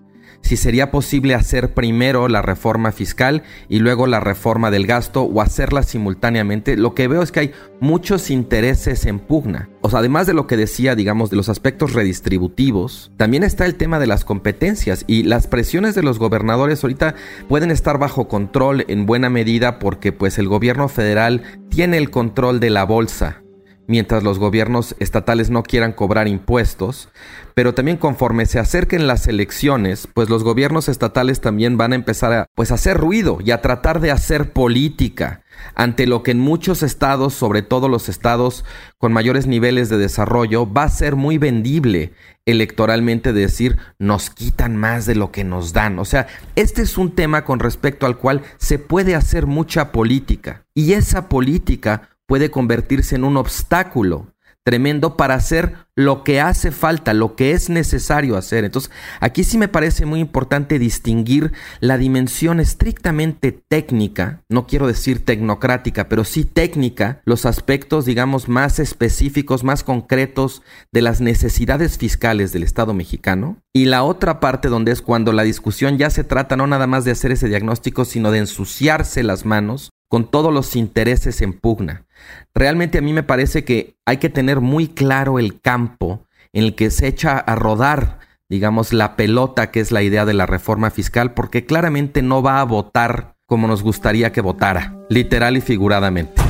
si 0.46 0.58
sería 0.58 0.92
posible 0.92 1.34
hacer 1.34 1.74
primero 1.74 2.28
la 2.28 2.44
reforma 2.44 2.92
fiscal 2.92 3.42
y 3.68 3.80
luego 3.80 4.06
la 4.06 4.20
reforma 4.20 4.70
del 4.70 4.86
gasto 4.86 5.24
o 5.24 5.42
hacerla 5.42 5.82
simultáneamente, 5.82 6.78
lo 6.78 6.94
que 6.94 7.08
veo 7.08 7.24
es 7.24 7.32
que 7.32 7.40
hay 7.40 7.52
muchos 7.80 8.30
intereses 8.30 9.08
en 9.08 9.18
pugna. 9.18 9.70
O 9.82 9.90
sea, 9.90 10.00
además 10.00 10.28
de 10.28 10.36
lo 10.36 10.46
que 10.46 10.56
decía, 10.56 10.94
digamos, 10.94 11.32
de 11.32 11.38
los 11.38 11.50
aspectos 11.50 11.94
redistributivos, 11.94 13.12
también 13.18 13.42
está 13.42 13.66
el 13.66 13.74
tema 13.74 13.98
de 13.98 14.06
las 14.06 14.24
competencias 14.24 15.04
y 15.08 15.24
las 15.24 15.48
presiones 15.48 15.96
de 15.96 16.04
los 16.04 16.20
gobernadores 16.20 16.84
ahorita 16.84 17.16
pueden 17.50 17.72
estar 17.72 17.98
bajo 17.98 18.28
control 18.28 18.86
en 18.88 19.08
buena 19.08 19.32
medida 19.32 19.80
porque 19.80 20.12
pues 20.12 20.38
el 20.38 20.48
gobierno 20.48 20.90
federal 20.90 21.42
tiene 21.70 21.98
el 21.98 22.12
control 22.12 22.60
de 22.60 22.70
la 22.70 22.84
bolsa 22.84 23.45
mientras 23.88 24.24
los 24.24 24.40
gobiernos 24.40 24.96
estatales 25.00 25.50
no 25.50 25.64
quieran 25.64 25.94
cobrar 25.94 26.28
impuestos, 26.28 27.10
pero 27.54 27.74
también 27.74 27.98
conforme 27.98 28.46
se 28.46 28.60
acerquen 28.60 29.08
las 29.08 29.28
elecciones, 29.28 30.08
pues 30.14 30.30
los 30.30 30.44
gobiernos 30.44 30.90
estatales 30.90 31.42
también 31.42 31.78
van 31.78 31.94
a 31.94 31.96
empezar 31.96 32.34
a 32.34 32.48
pues 32.56 32.72
hacer 32.72 32.98
ruido 32.98 33.40
y 33.44 33.52
a 33.52 33.62
tratar 33.62 34.00
de 34.00 34.12
hacer 34.12 34.52
política 34.52 35.42
ante 35.74 36.06
lo 36.06 36.24
que 36.24 36.32
en 36.32 36.40
muchos 36.40 36.84
estados, 36.84 37.34
sobre 37.34 37.62
todo 37.62 37.88
los 37.88 38.10
estados 38.10 38.66
con 38.98 39.14
mayores 39.14 39.48
niveles 39.48 39.90
de 39.90 39.98
desarrollo, 39.98 40.72
va 40.72 40.84
a 40.84 40.90
ser 40.90 41.16
muy 41.16 41.38
vendible 41.38 42.14
electoralmente 42.46 43.34
decir 43.34 43.78
nos 43.98 44.30
quitan 44.30 44.76
más 44.76 45.06
de 45.06 45.16
lo 45.16 45.32
que 45.32 45.44
nos 45.44 45.74
dan. 45.74 45.98
O 46.00 46.06
sea, 46.06 46.28
este 46.56 46.82
es 46.82 46.98
un 46.98 47.16
tema 47.16 47.44
con 47.44 47.60
respecto 47.60 48.06
al 48.06 48.18
cual 48.18 48.42
se 48.58 48.80
puede 48.80 49.16
hacer 49.16 49.48
mucha 49.48 49.92
política 49.92 50.66
y 50.74 50.94
esa 50.94 51.28
política 51.28 52.10
puede 52.28 52.52
convertirse 52.52 53.16
en 53.16 53.24
un 53.24 53.38
obstáculo 53.38 54.36
tremendo 54.66 55.16
para 55.16 55.36
hacer 55.36 55.76
lo 55.96 56.24
que 56.24 56.42
hace 56.42 56.72
falta, 56.72 57.14
lo 57.14 57.36
que 57.36 57.52
es 57.52 57.70
necesario 57.70 58.36
hacer. 58.36 58.66
Entonces, 58.66 58.92
aquí 59.20 59.44
sí 59.44 59.60
me 59.60 59.68
parece 59.68 60.08
muy 60.08 60.20
importante 60.20 60.80
distinguir 60.80 61.54
la 61.80 62.00
dimensión 62.00 62.60
estrictamente 62.60 63.52
técnica, 63.52 64.42
no 64.50 64.66
quiero 64.66 64.88
decir 64.88 65.24
tecnocrática, 65.24 66.10
pero 66.10 66.24
sí 66.24 66.46
técnica, 66.46 67.22
los 67.26 67.46
aspectos, 67.46 68.06
digamos, 68.06 68.50
más 68.50 68.80
específicos, 68.80 69.64
más 69.64 69.84
concretos 69.84 70.64
de 70.92 71.04
las 71.04 71.22
necesidades 71.22 72.00
fiscales 72.00 72.52
del 72.52 72.64
Estado 72.64 72.96
mexicano. 72.96 73.62
Y 73.72 73.86
la 73.86 74.04
otra 74.04 74.40
parte 74.40 74.68
donde 74.68 74.94
es 74.94 75.04
cuando 75.04 75.32
la 75.32 75.44
discusión 75.44 76.00
ya 76.00 76.10
se 76.10 76.24
trata 76.24 76.58
no 76.58 76.66
nada 76.66 76.88
más 76.88 77.06
de 77.06 77.12
hacer 77.12 77.32
ese 77.32 77.48
diagnóstico, 77.48 78.04
sino 78.04 78.32
de 78.32 78.40
ensuciarse 78.40 79.22
las 79.22 79.46
manos 79.46 79.92
con 80.08 80.30
todos 80.30 80.54
los 80.54 80.76
intereses 80.76 81.42
en 81.42 81.54
pugna. 81.54 82.06
Realmente 82.54 82.98
a 82.98 83.02
mí 83.02 83.14
me 83.14 83.24
parece 83.24 83.64
que 83.64 83.98
hay 84.06 84.18
que 84.18 84.30
tener 84.30 84.62
muy 84.62 84.88
claro 84.88 85.40
el 85.40 85.60
campo 85.62 86.26
en 86.54 86.64
el 86.64 86.76
que 86.76 86.92
se 86.92 87.08
echa 87.08 87.38
a 87.38 87.56
rodar, 87.56 88.20
digamos, 88.50 88.94
la 88.94 89.16
pelota 89.16 89.72
que 89.72 89.80
es 89.80 89.92
la 89.92 90.04
idea 90.04 90.26
de 90.26 90.34
la 90.34 90.46
reforma 90.46 90.90
fiscal, 90.90 91.34
porque 91.34 91.66
claramente 91.66 92.22
no 92.22 92.42
va 92.42 92.62
a 92.62 92.66
votar 92.66 93.36
como 93.46 93.68
nos 93.68 93.84
gustaría 93.84 94.32
que 94.32 94.42
votara, 94.42 94.96
literal 95.10 95.58
y 95.58 95.62
figuradamente. 95.62 96.42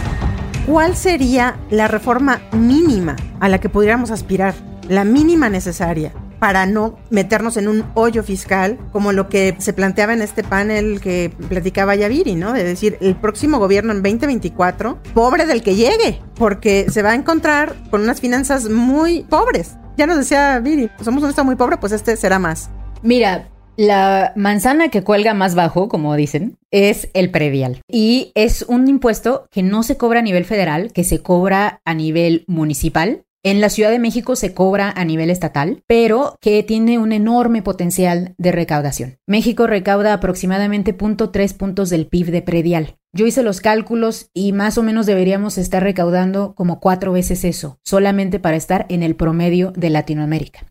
¿Cuál 0.66 0.96
sería 0.96 1.58
la 1.70 1.88
reforma 1.88 2.42
mínima 2.52 3.16
a 3.40 3.50
la 3.50 3.60
que 3.60 3.70
pudiéramos 3.70 4.12
aspirar? 4.12 4.56
La 4.88 5.04
mínima 5.04 5.50
necesaria 5.50 6.12
para 6.46 6.68
no 6.68 7.00
meternos 7.10 7.58
en 7.58 7.68
un 7.68 7.84
hoyo 7.96 8.22
fiscal, 8.22 8.78
como 8.92 9.12
lo 9.12 9.30
que 9.30 9.56
se 9.58 9.74
planteaba 9.74 10.14
en 10.14 10.22
este 10.22 10.44
panel 10.44 11.02
que 11.02 11.32
platicaba 11.50 11.96
Yaviri, 11.96 12.36
¿no? 12.36 12.54
De 12.54 12.64
decir, 12.64 13.00
el 13.02 13.16
próximo 13.16 13.58
gobierno 13.58 13.94
en 13.94 14.04
2024, 14.04 15.00
pobre 15.16 15.48
del 15.48 15.64
que 15.64 15.74
llegue, 15.74 16.22
porque 16.36 16.86
se 16.92 17.02
va 17.02 17.14
a 17.14 17.16
encontrar 17.16 17.74
con 17.90 18.02
unas 18.04 18.22
finanzas 18.22 18.70
muy 18.70 19.24
pobres. 19.24 19.76
Ya 19.98 20.06
nos 20.06 20.18
decía 20.18 20.60
Viri, 20.60 20.92
somos 21.02 21.24
un 21.24 21.30
estado 21.30 21.46
muy 21.46 21.56
pobre, 21.56 21.78
pues 21.78 21.94
este 21.94 22.16
será 22.16 22.38
más. 22.38 22.70
Mira, 23.02 23.50
la 23.76 24.32
manzana 24.36 24.90
que 24.90 25.04
cuelga 25.04 25.34
más 25.34 25.56
bajo, 25.56 25.90
como 25.90 26.16
dicen, 26.16 26.60
es 26.70 27.10
el 27.16 27.32
predial. 27.32 27.82
Y 27.90 28.32
es 28.36 28.62
un 28.68 28.88
impuesto 28.88 29.48
que 29.50 29.64
no 29.64 29.82
se 29.82 29.98
cobra 29.98 30.20
a 30.20 30.24
nivel 30.24 30.46
federal, 30.46 30.94
que 30.94 31.04
se 31.04 31.24
cobra 31.24 31.82
a 31.86 31.96
nivel 31.96 32.46
municipal 32.48 33.25
en 33.46 33.62
la 33.62 33.70
Ciudad 33.70 33.92
de 33.92 34.00
México 34.00 34.36
se 34.36 34.56
cobra 34.56 34.90
a 34.90 35.06
nivel 35.06 35.30
estatal, 35.30 35.84
pero 35.86 36.36
que 36.42 36.64
tiene 36.64 36.98
un 36.98 37.12
enorme 37.12 37.62
potencial 37.62 38.34
de 38.40 38.52
recaudación. 38.52 39.20
México 39.28 39.68
recauda 39.68 40.14
aproximadamente 40.14 40.98
0.3 40.98 41.56
puntos 41.56 41.92
del 41.92 42.08
PIB 42.08 42.32
de 42.32 42.42
predial. 42.42 42.98
Yo 43.14 43.28
hice 43.28 43.44
los 43.44 43.62
cálculos 43.62 44.32
y 44.34 44.52
más 44.52 44.80
o 44.80 44.84
menos 44.84 45.06
deberíamos 45.06 45.60
estar 45.60 45.84
recaudando 45.84 46.56
como 46.56 46.80
cuatro 46.80 47.12
veces 47.12 47.46
eso, 47.46 47.80
solamente 47.86 48.40
para 48.40 48.58
estar 48.58 48.88
en 48.90 49.04
el 49.04 49.16
promedio 49.16 49.72
de 49.76 49.92
Latinoamérica. 49.92 50.66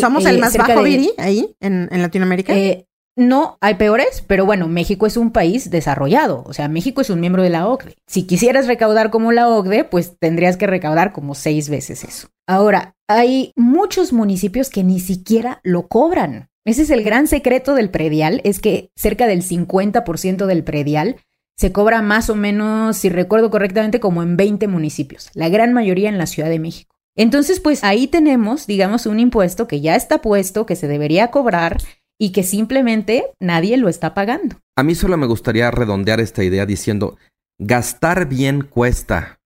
¿Somos 0.00 0.24
el 0.24 0.36
eh, 0.36 0.40
más 0.40 0.56
bajo, 0.56 0.82
Viri, 0.82 1.10
ahí 1.18 1.54
en, 1.60 1.88
Latinoamérica? 1.90 2.54
Eh, 2.54 2.86
no, 3.16 3.58
hay 3.60 3.74
peores, 3.76 4.24
pero 4.26 4.44
bueno, 4.44 4.66
México 4.66 5.06
es 5.06 5.16
un 5.16 5.30
país 5.30 5.70
desarrollado, 5.70 6.42
o 6.46 6.52
sea, 6.52 6.68
México 6.68 7.00
es 7.00 7.10
un 7.10 7.20
miembro 7.20 7.42
de 7.42 7.50
la 7.50 7.68
OCDE. 7.68 7.96
Si 8.06 8.24
quisieras 8.26 8.66
recaudar 8.66 9.10
como 9.10 9.30
la 9.30 9.48
OCDE, 9.48 9.84
pues 9.84 10.18
tendrías 10.18 10.56
que 10.56 10.66
recaudar 10.66 11.12
como 11.12 11.34
seis 11.34 11.68
veces 11.68 12.02
eso. 12.02 12.28
Ahora, 12.46 12.96
hay 13.08 13.52
muchos 13.54 14.12
municipios 14.12 14.68
que 14.68 14.82
ni 14.82 14.98
siquiera 14.98 15.60
lo 15.62 15.86
cobran. 15.86 16.48
Ese 16.64 16.82
es 16.82 16.90
el 16.90 17.04
gran 17.04 17.28
secreto 17.28 17.74
del 17.74 17.90
predial, 17.90 18.40
es 18.42 18.60
que 18.60 18.90
cerca 18.96 19.26
del 19.26 19.42
50% 19.42 20.46
del 20.46 20.64
predial 20.64 21.16
se 21.56 21.70
cobra 21.70 22.02
más 22.02 22.30
o 22.30 22.34
menos, 22.34 22.96
si 22.96 23.10
recuerdo 23.10 23.50
correctamente, 23.50 24.00
como 24.00 24.24
en 24.24 24.36
20 24.36 24.66
municipios, 24.66 25.30
la 25.34 25.48
gran 25.48 25.72
mayoría 25.72 26.08
en 26.08 26.18
la 26.18 26.26
Ciudad 26.26 26.48
de 26.48 26.58
México. 26.58 26.96
Entonces, 27.16 27.60
pues 27.60 27.84
ahí 27.84 28.08
tenemos, 28.08 28.66
digamos, 28.66 29.06
un 29.06 29.20
impuesto 29.20 29.68
que 29.68 29.80
ya 29.80 29.94
está 29.94 30.20
puesto, 30.20 30.66
que 30.66 30.74
se 30.74 30.88
debería 30.88 31.30
cobrar 31.30 31.78
y 32.18 32.32
que 32.32 32.42
simplemente 32.42 33.32
nadie 33.40 33.76
lo 33.76 33.88
está 33.88 34.14
pagando. 34.14 34.56
A 34.76 34.82
mí 34.82 34.94
solo 34.94 35.16
me 35.16 35.26
gustaría 35.26 35.70
redondear 35.70 36.20
esta 36.20 36.44
idea 36.44 36.66
diciendo, 36.66 37.16
gastar 37.58 38.28
bien 38.28 38.62
cuesta 38.62 39.38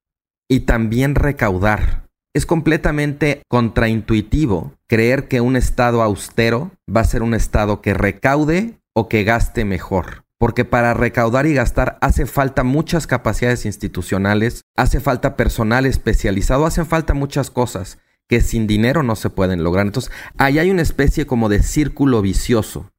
y 0.48 0.61
también 0.61 1.14
recaudar. 1.14 2.09
Es 2.35 2.46
completamente 2.46 3.42
contraintuitivo 3.48 4.74
creer 4.87 5.28
que 5.28 5.40
un 5.40 5.57
Estado 5.57 6.02
austero 6.02 6.70
va 6.94 7.00
a 7.00 7.04
ser 7.04 7.22
un 7.22 7.35
Estado 7.35 7.81
que 7.81 7.94
recaude 7.94 8.78
o 8.94 9.09
que 9.09 9.24
gaste 9.24 9.64
mejor. 9.64 10.24
Porque 10.38 10.64
para 10.64 10.94
recaudar 10.94 11.46
y 11.46 11.54
gastar 11.54 11.98
hace 12.00 12.26
falta 12.26 12.62
muchas 12.62 13.07
capacidades 13.07 13.66
institucionales, 13.66 14.62
hace 14.76 15.00
falta 15.00 15.37
personal 15.37 15.85
especializado, 15.85 16.64
hacen 16.64 16.87
falta 16.87 17.12
muchas 17.12 17.50
cosas 17.50 17.98
que 18.28 18.40
sin 18.40 18.66
dinero 18.66 19.02
no 19.02 19.16
se 19.16 19.30
pueden 19.30 19.64
lograr. 19.64 19.86
Entonces, 19.86 20.12
ahí 20.36 20.58
hay 20.58 20.70
una 20.70 20.82
especie 20.82 21.26
como 21.26 21.48
de 21.48 21.62
círculo 21.62 22.22
vicioso 22.22 22.92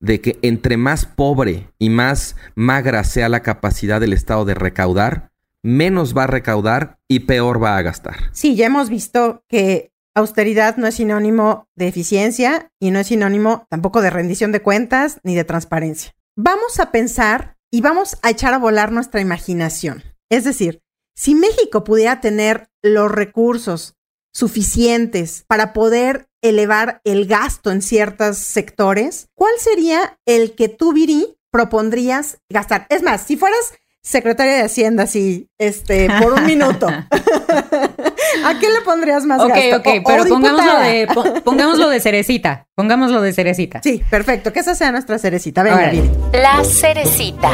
de 0.00 0.20
que 0.20 0.38
entre 0.42 0.76
más 0.76 1.06
pobre 1.06 1.72
y 1.78 1.90
más 1.90 2.36
magra 2.54 3.04
sea 3.04 3.28
la 3.28 3.42
capacidad 3.42 4.00
del 4.00 4.12
Estado 4.12 4.44
de 4.44 4.54
recaudar, 4.54 5.30
menos 5.62 6.16
va 6.16 6.24
a 6.24 6.28
recaudar 6.28 6.98
y 7.08 7.20
peor 7.20 7.62
va 7.62 7.76
a 7.76 7.82
gastar. 7.82 8.16
Sí, 8.32 8.54
ya 8.54 8.66
hemos 8.66 8.90
visto 8.90 9.42
que 9.48 9.90
austeridad 10.14 10.76
no 10.76 10.86
es 10.86 10.96
sinónimo 10.96 11.68
de 11.74 11.88
eficiencia 11.88 12.70
y 12.78 12.90
no 12.90 13.00
es 13.00 13.08
sinónimo 13.08 13.66
tampoco 13.68 14.00
de 14.00 14.10
rendición 14.10 14.52
de 14.52 14.62
cuentas 14.62 15.18
ni 15.24 15.34
de 15.34 15.44
transparencia. 15.44 16.14
Vamos 16.36 16.78
a 16.78 16.92
pensar 16.92 17.56
y 17.70 17.80
vamos 17.80 18.16
a 18.22 18.30
echar 18.30 18.54
a 18.54 18.58
volar 18.58 18.92
nuestra 18.92 19.20
imaginación. 19.20 20.02
Es 20.30 20.44
decir, 20.44 20.82
si 21.14 21.34
México 21.34 21.82
pudiera 21.82 22.20
tener 22.20 22.70
los 22.82 23.10
recursos 23.10 23.96
suficientes 24.38 25.44
para 25.48 25.72
poder 25.72 26.28
elevar 26.42 27.00
el 27.04 27.26
gasto 27.26 27.72
en 27.72 27.82
ciertos 27.82 28.38
sectores, 28.38 29.28
¿cuál 29.34 29.52
sería 29.58 30.16
el 30.26 30.54
que 30.54 30.68
tú, 30.68 30.92
Viri, 30.92 31.36
propondrías 31.50 32.38
gastar? 32.48 32.86
Es 32.88 33.02
más, 33.02 33.22
si 33.22 33.36
fueras 33.36 33.58
secretaria 34.00 34.54
de 34.54 34.62
Hacienda, 34.62 35.02
así, 35.02 35.48
este, 35.58 36.08
por 36.22 36.34
un 36.34 36.46
minuto, 36.46 36.86
¿a 38.44 38.58
qué 38.60 38.70
le 38.70 38.80
pondrías 38.84 39.24
más 39.24 39.40
Ok, 39.40 39.48
gasto? 39.48 39.76
ok, 39.78 39.88
pero 40.06 40.24
pongámoslo 40.26 40.78
de, 40.78 41.08
pongámoslo 41.44 41.88
de 41.88 42.00
cerecita. 42.00 42.68
Pongámoslo 42.76 43.20
de 43.20 43.32
cerecita. 43.32 43.80
Sí, 43.82 44.02
perfecto. 44.08 44.52
Que 44.52 44.60
esa 44.60 44.76
sea 44.76 44.92
nuestra 44.92 45.18
cerecita. 45.18 45.64
Venga. 45.64 45.90
Viri. 45.90 46.10
La 46.32 46.62
cerecita. 46.64 47.50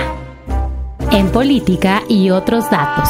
En 1.11 1.31
política 1.31 2.03
y 2.09 2.29
otros 2.29 2.71
datos. 2.71 3.09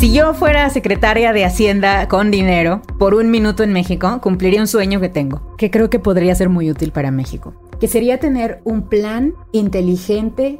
Si 0.00 0.14
yo 0.14 0.32
fuera 0.32 0.70
secretaria 0.70 1.34
de 1.34 1.44
Hacienda 1.44 2.08
con 2.08 2.30
dinero 2.30 2.80
por 2.98 3.12
un 3.12 3.30
minuto 3.30 3.62
en 3.64 3.74
México, 3.74 4.18
cumpliría 4.22 4.62
un 4.62 4.66
sueño 4.66 4.98
que 4.98 5.10
tengo, 5.10 5.54
que 5.58 5.70
creo 5.70 5.90
que 5.90 5.98
podría 5.98 6.34
ser 6.34 6.48
muy 6.48 6.70
útil 6.70 6.90
para 6.90 7.10
México, 7.10 7.52
que 7.78 7.86
sería 7.86 8.18
tener 8.18 8.62
un 8.64 8.88
plan 8.88 9.34
inteligente, 9.52 10.58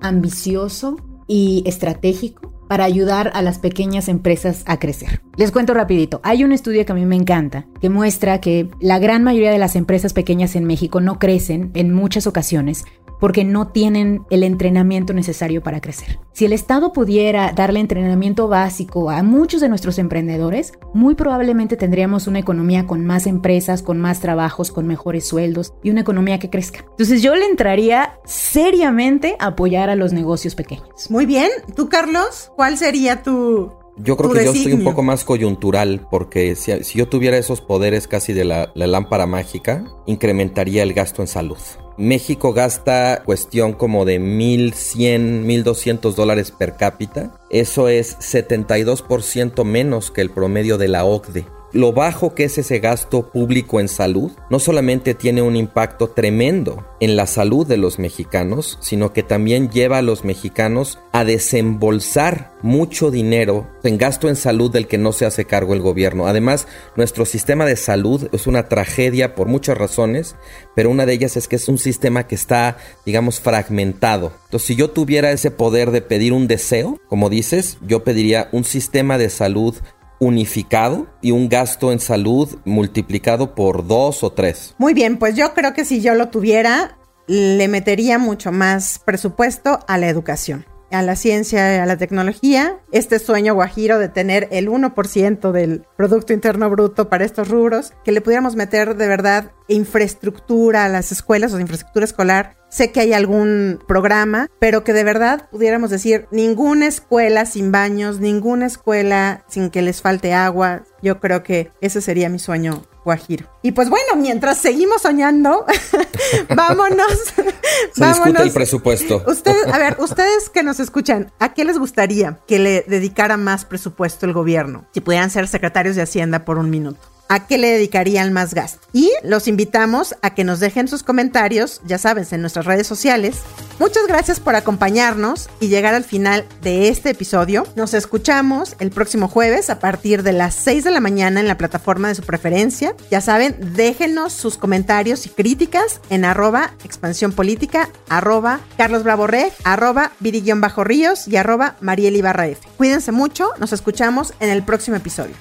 ambicioso 0.00 0.96
y 1.28 1.62
estratégico 1.66 2.50
para 2.70 2.84
ayudar 2.84 3.32
a 3.34 3.42
las 3.42 3.58
pequeñas 3.58 4.08
empresas 4.08 4.62
a 4.66 4.78
crecer. 4.78 5.20
Les 5.36 5.50
cuento 5.50 5.74
rapidito, 5.74 6.20
hay 6.22 6.44
un 6.44 6.52
estudio 6.52 6.84
que 6.84 6.92
a 6.92 6.94
mí 6.94 7.04
me 7.04 7.16
encanta 7.16 7.66
que 7.80 7.90
muestra 7.90 8.40
que 8.40 8.68
la 8.80 8.98
gran 8.98 9.24
mayoría 9.24 9.50
de 9.50 9.58
las 9.58 9.74
empresas 9.74 10.12
pequeñas 10.12 10.54
en 10.54 10.64
México 10.64 11.00
no 11.00 11.18
crecen 11.18 11.72
en 11.74 11.92
muchas 11.92 12.26
ocasiones 12.28 12.84
porque 13.20 13.44
no 13.44 13.68
tienen 13.68 14.24
el 14.30 14.42
entrenamiento 14.42 15.12
necesario 15.12 15.62
para 15.62 15.80
crecer. 15.80 16.18
Si 16.32 16.44
el 16.46 16.52
Estado 16.52 16.92
pudiera 16.92 17.52
darle 17.52 17.80
entrenamiento 17.80 18.48
básico 18.48 19.10
a 19.10 19.22
muchos 19.22 19.60
de 19.60 19.68
nuestros 19.68 19.98
emprendedores, 19.98 20.72
muy 20.94 21.14
probablemente 21.14 21.76
tendríamos 21.76 22.26
una 22.26 22.38
economía 22.38 22.86
con 22.86 23.04
más 23.04 23.26
empresas, 23.26 23.82
con 23.82 23.98
más 23.98 24.20
trabajos, 24.20 24.72
con 24.72 24.86
mejores 24.86 25.26
sueldos 25.26 25.74
y 25.82 25.90
una 25.90 26.00
economía 26.00 26.38
que 26.38 26.50
crezca. 26.50 26.80
Entonces 26.90 27.22
yo 27.22 27.34
le 27.34 27.46
entraría 27.46 28.18
seriamente 28.24 29.36
a 29.38 29.48
apoyar 29.48 29.90
a 29.90 29.96
los 29.96 30.12
negocios 30.12 30.54
pequeños. 30.54 31.10
Muy 31.10 31.26
bien. 31.26 31.50
¿Tú, 31.76 31.88
Carlos? 31.88 32.50
¿Cuál 32.56 32.78
sería 32.78 33.22
tu, 33.22 33.72
Yo 33.98 34.16
creo 34.16 34.30
tu 34.30 34.36
que 34.36 34.44
yo 34.44 34.50
estoy 34.52 34.60
un 34.60 34.64
designio? 34.70 34.90
poco 34.90 35.02
más 35.02 35.24
coyuntural 35.24 36.06
porque 36.10 36.54
si, 36.54 36.84
si 36.84 36.98
yo 36.98 37.08
tuviera 37.08 37.36
esos 37.36 37.60
poderes 37.60 38.08
casi 38.08 38.32
de 38.32 38.44
la, 38.44 38.72
la 38.74 38.86
lámpara 38.86 39.26
mágica, 39.26 39.84
incrementaría 40.06 40.82
el 40.82 40.94
gasto 40.94 41.22
en 41.22 41.28
salud. 41.28 41.58
México 42.00 42.54
gasta 42.54 43.22
cuestión 43.26 43.74
como 43.74 44.06
de 44.06 44.18
1.100, 44.18 45.44
1.200 45.44 46.14
dólares 46.14 46.50
per 46.50 46.76
cápita. 46.76 47.38
Eso 47.50 47.88
es 47.88 48.18
72% 48.20 49.64
menos 49.64 50.10
que 50.10 50.22
el 50.22 50.30
promedio 50.30 50.78
de 50.78 50.88
la 50.88 51.04
OCDE. 51.04 51.44
Lo 51.72 51.92
bajo 51.92 52.34
que 52.34 52.44
es 52.44 52.58
ese 52.58 52.80
gasto 52.80 53.30
público 53.30 53.78
en 53.78 53.88
salud 53.88 54.32
no 54.50 54.58
solamente 54.58 55.14
tiene 55.14 55.40
un 55.40 55.54
impacto 55.54 56.08
tremendo 56.08 56.84
en 56.98 57.14
la 57.14 57.28
salud 57.28 57.64
de 57.64 57.76
los 57.76 58.00
mexicanos, 58.00 58.76
sino 58.80 59.12
que 59.12 59.22
también 59.22 59.70
lleva 59.70 59.98
a 59.98 60.02
los 60.02 60.24
mexicanos 60.24 60.98
a 61.12 61.24
desembolsar 61.24 62.52
mucho 62.62 63.12
dinero 63.12 63.68
en 63.84 63.98
gasto 63.98 64.28
en 64.28 64.36
salud 64.36 64.70
del 64.70 64.88
que 64.88 64.98
no 64.98 65.12
se 65.12 65.26
hace 65.26 65.44
cargo 65.44 65.72
el 65.72 65.80
gobierno. 65.80 66.26
Además, 66.26 66.66
nuestro 66.96 67.24
sistema 67.24 67.64
de 67.66 67.76
salud 67.76 68.28
es 68.32 68.48
una 68.48 68.68
tragedia 68.68 69.36
por 69.36 69.46
muchas 69.46 69.78
razones, 69.78 70.34
pero 70.74 70.90
una 70.90 71.06
de 71.06 71.12
ellas 71.12 71.36
es 71.36 71.46
que 71.46 71.56
es 71.56 71.68
un 71.68 71.78
sistema 71.78 72.26
que 72.26 72.34
está, 72.34 72.78
digamos, 73.06 73.38
fragmentado. 73.38 74.32
Entonces, 74.46 74.66
si 74.66 74.74
yo 74.74 74.90
tuviera 74.90 75.30
ese 75.30 75.52
poder 75.52 75.92
de 75.92 76.02
pedir 76.02 76.32
un 76.32 76.48
deseo, 76.48 77.00
como 77.08 77.30
dices, 77.30 77.78
yo 77.86 78.02
pediría 78.02 78.48
un 78.52 78.64
sistema 78.64 79.18
de 79.18 79.30
salud 79.30 79.76
unificado 80.20 81.08
y 81.20 81.32
un 81.32 81.48
gasto 81.48 81.90
en 81.90 81.98
salud 81.98 82.58
multiplicado 82.64 83.54
por 83.56 83.86
dos 83.86 84.22
o 84.22 84.30
tres. 84.30 84.74
Muy 84.78 84.94
bien, 84.94 85.18
pues 85.18 85.34
yo 85.34 85.52
creo 85.54 85.74
que 85.74 85.84
si 85.84 86.00
yo 86.00 86.14
lo 86.14 86.28
tuviera, 86.28 86.98
le 87.26 87.66
metería 87.66 88.18
mucho 88.18 88.52
más 88.52 89.00
presupuesto 89.04 89.80
a 89.88 89.98
la 89.98 90.08
educación, 90.08 90.66
a 90.90 91.02
la 91.02 91.16
ciencia, 91.16 91.82
a 91.82 91.86
la 91.86 91.96
tecnología. 91.96 92.78
Este 92.92 93.18
sueño 93.18 93.54
guajiro 93.54 93.98
de 93.98 94.08
tener 94.08 94.46
el 94.50 94.68
1% 94.68 95.52
del 95.52 95.84
Producto 95.96 96.32
Interno 96.32 96.68
Bruto 96.68 97.08
para 97.08 97.24
estos 97.24 97.48
rubros, 97.48 97.94
que 98.04 98.12
le 98.12 98.20
pudiéramos 98.20 98.56
meter 98.56 98.96
de 98.96 99.08
verdad 99.08 99.52
infraestructura 99.68 100.84
a 100.84 100.88
las 100.88 101.12
escuelas 101.12 101.54
o 101.54 101.60
infraestructura 101.60 102.04
escolar. 102.04 102.59
Sé 102.70 102.92
que 102.92 103.00
hay 103.00 103.12
algún 103.12 103.82
programa, 103.86 104.48
pero 104.60 104.84
que 104.84 104.92
de 104.92 105.04
verdad 105.04 105.48
pudiéramos 105.50 105.90
decir 105.90 106.26
ninguna 106.30 106.86
escuela 106.86 107.44
sin 107.44 107.72
baños, 107.72 108.20
ninguna 108.20 108.66
escuela 108.66 109.44
sin 109.48 109.70
que 109.70 109.82
les 109.82 110.00
falte 110.00 110.32
agua. 110.32 110.82
Yo 111.02 111.18
creo 111.18 111.42
que 111.42 111.72
ese 111.80 112.00
sería 112.00 112.28
mi 112.28 112.38
sueño 112.38 112.84
guajiro. 113.04 113.46
Y 113.62 113.72
pues 113.72 113.88
bueno, 113.90 114.14
mientras 114.16 114.58
seguimos 114.58 115.02
soñando, 115.02 115.66
vámonos. 116.54 117.12
Se 117.12 117.42
discute 117.42 118.28
el 118.28 118.34
vámonos. 118.34 118.50
presupuesto. 118.50 119.22
Ustedes, 119.26 119.66
a 119.66 119.78
ver, 119.78 119.96
ustedes 120.00 120.48
que 120.48 120.62
nos 120.62 120.80
escuchan, 120.80 121.32
¿a 121.38 121.54
qué 121.54 121.64
les 121.64 121.78
gustaría 121.78 122.38
que 122.46 122.58
le 122.58 122.84
dedicara 122.86 123.36
más 123.36 123.64
presupuesto 123.64 124.26
el 124.26 124.32
gobierno? 124.32 124.86
Si 124.92 125.00
pudieran 125.00 125.30
ser 125.30 125.48
secretarios 125.48 125.96
de 125.96 126.02
Hacienda 126.02 126.44
por 126.44 126.58
un 126.58 126.70
minuto. 126.70 127.00
¿A 127.30 127.46
qué 127.46 127.58
le 127.58 127.70
dedicarían 127.70 128.32
más 128.32 128.54
gasto? 128.54 128.80
Y 128.92 129.08
los 129.22 129.46
invitamos 129.46 130.16
a 130.20 130.34
que 130.34 130.42
nos 130.42 130.58
dejen 130.58 130.88
sus 130.88 131.04
comentarios, 131.04 131.80
ya 131.86 131.96
sabes, 131.96 132.32
en 132.32 132.40
nuestras 132.40 132.66
redes 132.66 132.88
sociales. 132.88 133.36
Muchas 133.78 134.08
gracias 134.08 134.40
por 134.40 134.56
acompañarnos 134.56 135.48
y 135.60 135.68
llegar 135.68 135.94
al 135.94 136.02
final 136.02 136.44
de 136.60 136.88
este 136.88 137.10
episodio. 137.10 137.68
Nos 137.76 137.94
escuchamos 137.94 138.74
el 138.80 138.90
próximo 138.90 139.28
jueves 139.28 139.70
a 139.70 139.78
partir 139.78 140.24
de 140.24 140.32
las 140.32 140.56
6 140.56 140.82
de 140.82 140.90
la 140.90 140.98
mañana 140.98 141.38
en 141.38 141.46
la 141.46 141.56
plataforma 141.56 142.08
de 142.08 142.16
su 142.16 142.22
preferencia. 142.22 142.96
Ya 143.12 143.20
saben, 143.20 143.54
déjenos 143.76 144.32
sus 144.32 144.58
comentarios 144.58 145.24
y 145.26 145.28
críticas 145.28 146.00
en 146.10 146.24
arroba 146.24 146.72
expansión 146.82 147.30
política, 147.30 147.90
arroba 148.08 148.58
Carlos 148.76 149.04
Bravo 149.04 149.28
Reg, 149.28 149.52
arroba 149.62 150.10
Viri-Bajo 150.18 150.82
Ríos 150.82 151.28
y 151.28 151.36
arroba 151.36 151.76
F. 151.80 152.68
Cuídense 152.76 153.12
mucho, 153.12 153.50
nos 153.60 153.72
escuchamos 153.72 154.34
en 154.40 154.50
el 154.50 154.64
próximo 154.64 154.96
episodio. 154.96 155.36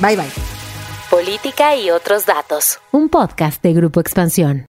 Bye 0.00 0.16
bye. 0.16 0.63
Política 1.10 1.76
y 1.76 1.90
otros 1.90 2.26
datos. 2.26 2.80
Un 2.90 3.08
podcast 3.08 3.62
de 3.62 3.72
Grupo 3.74 4.00
Expansión. 4.00 4.66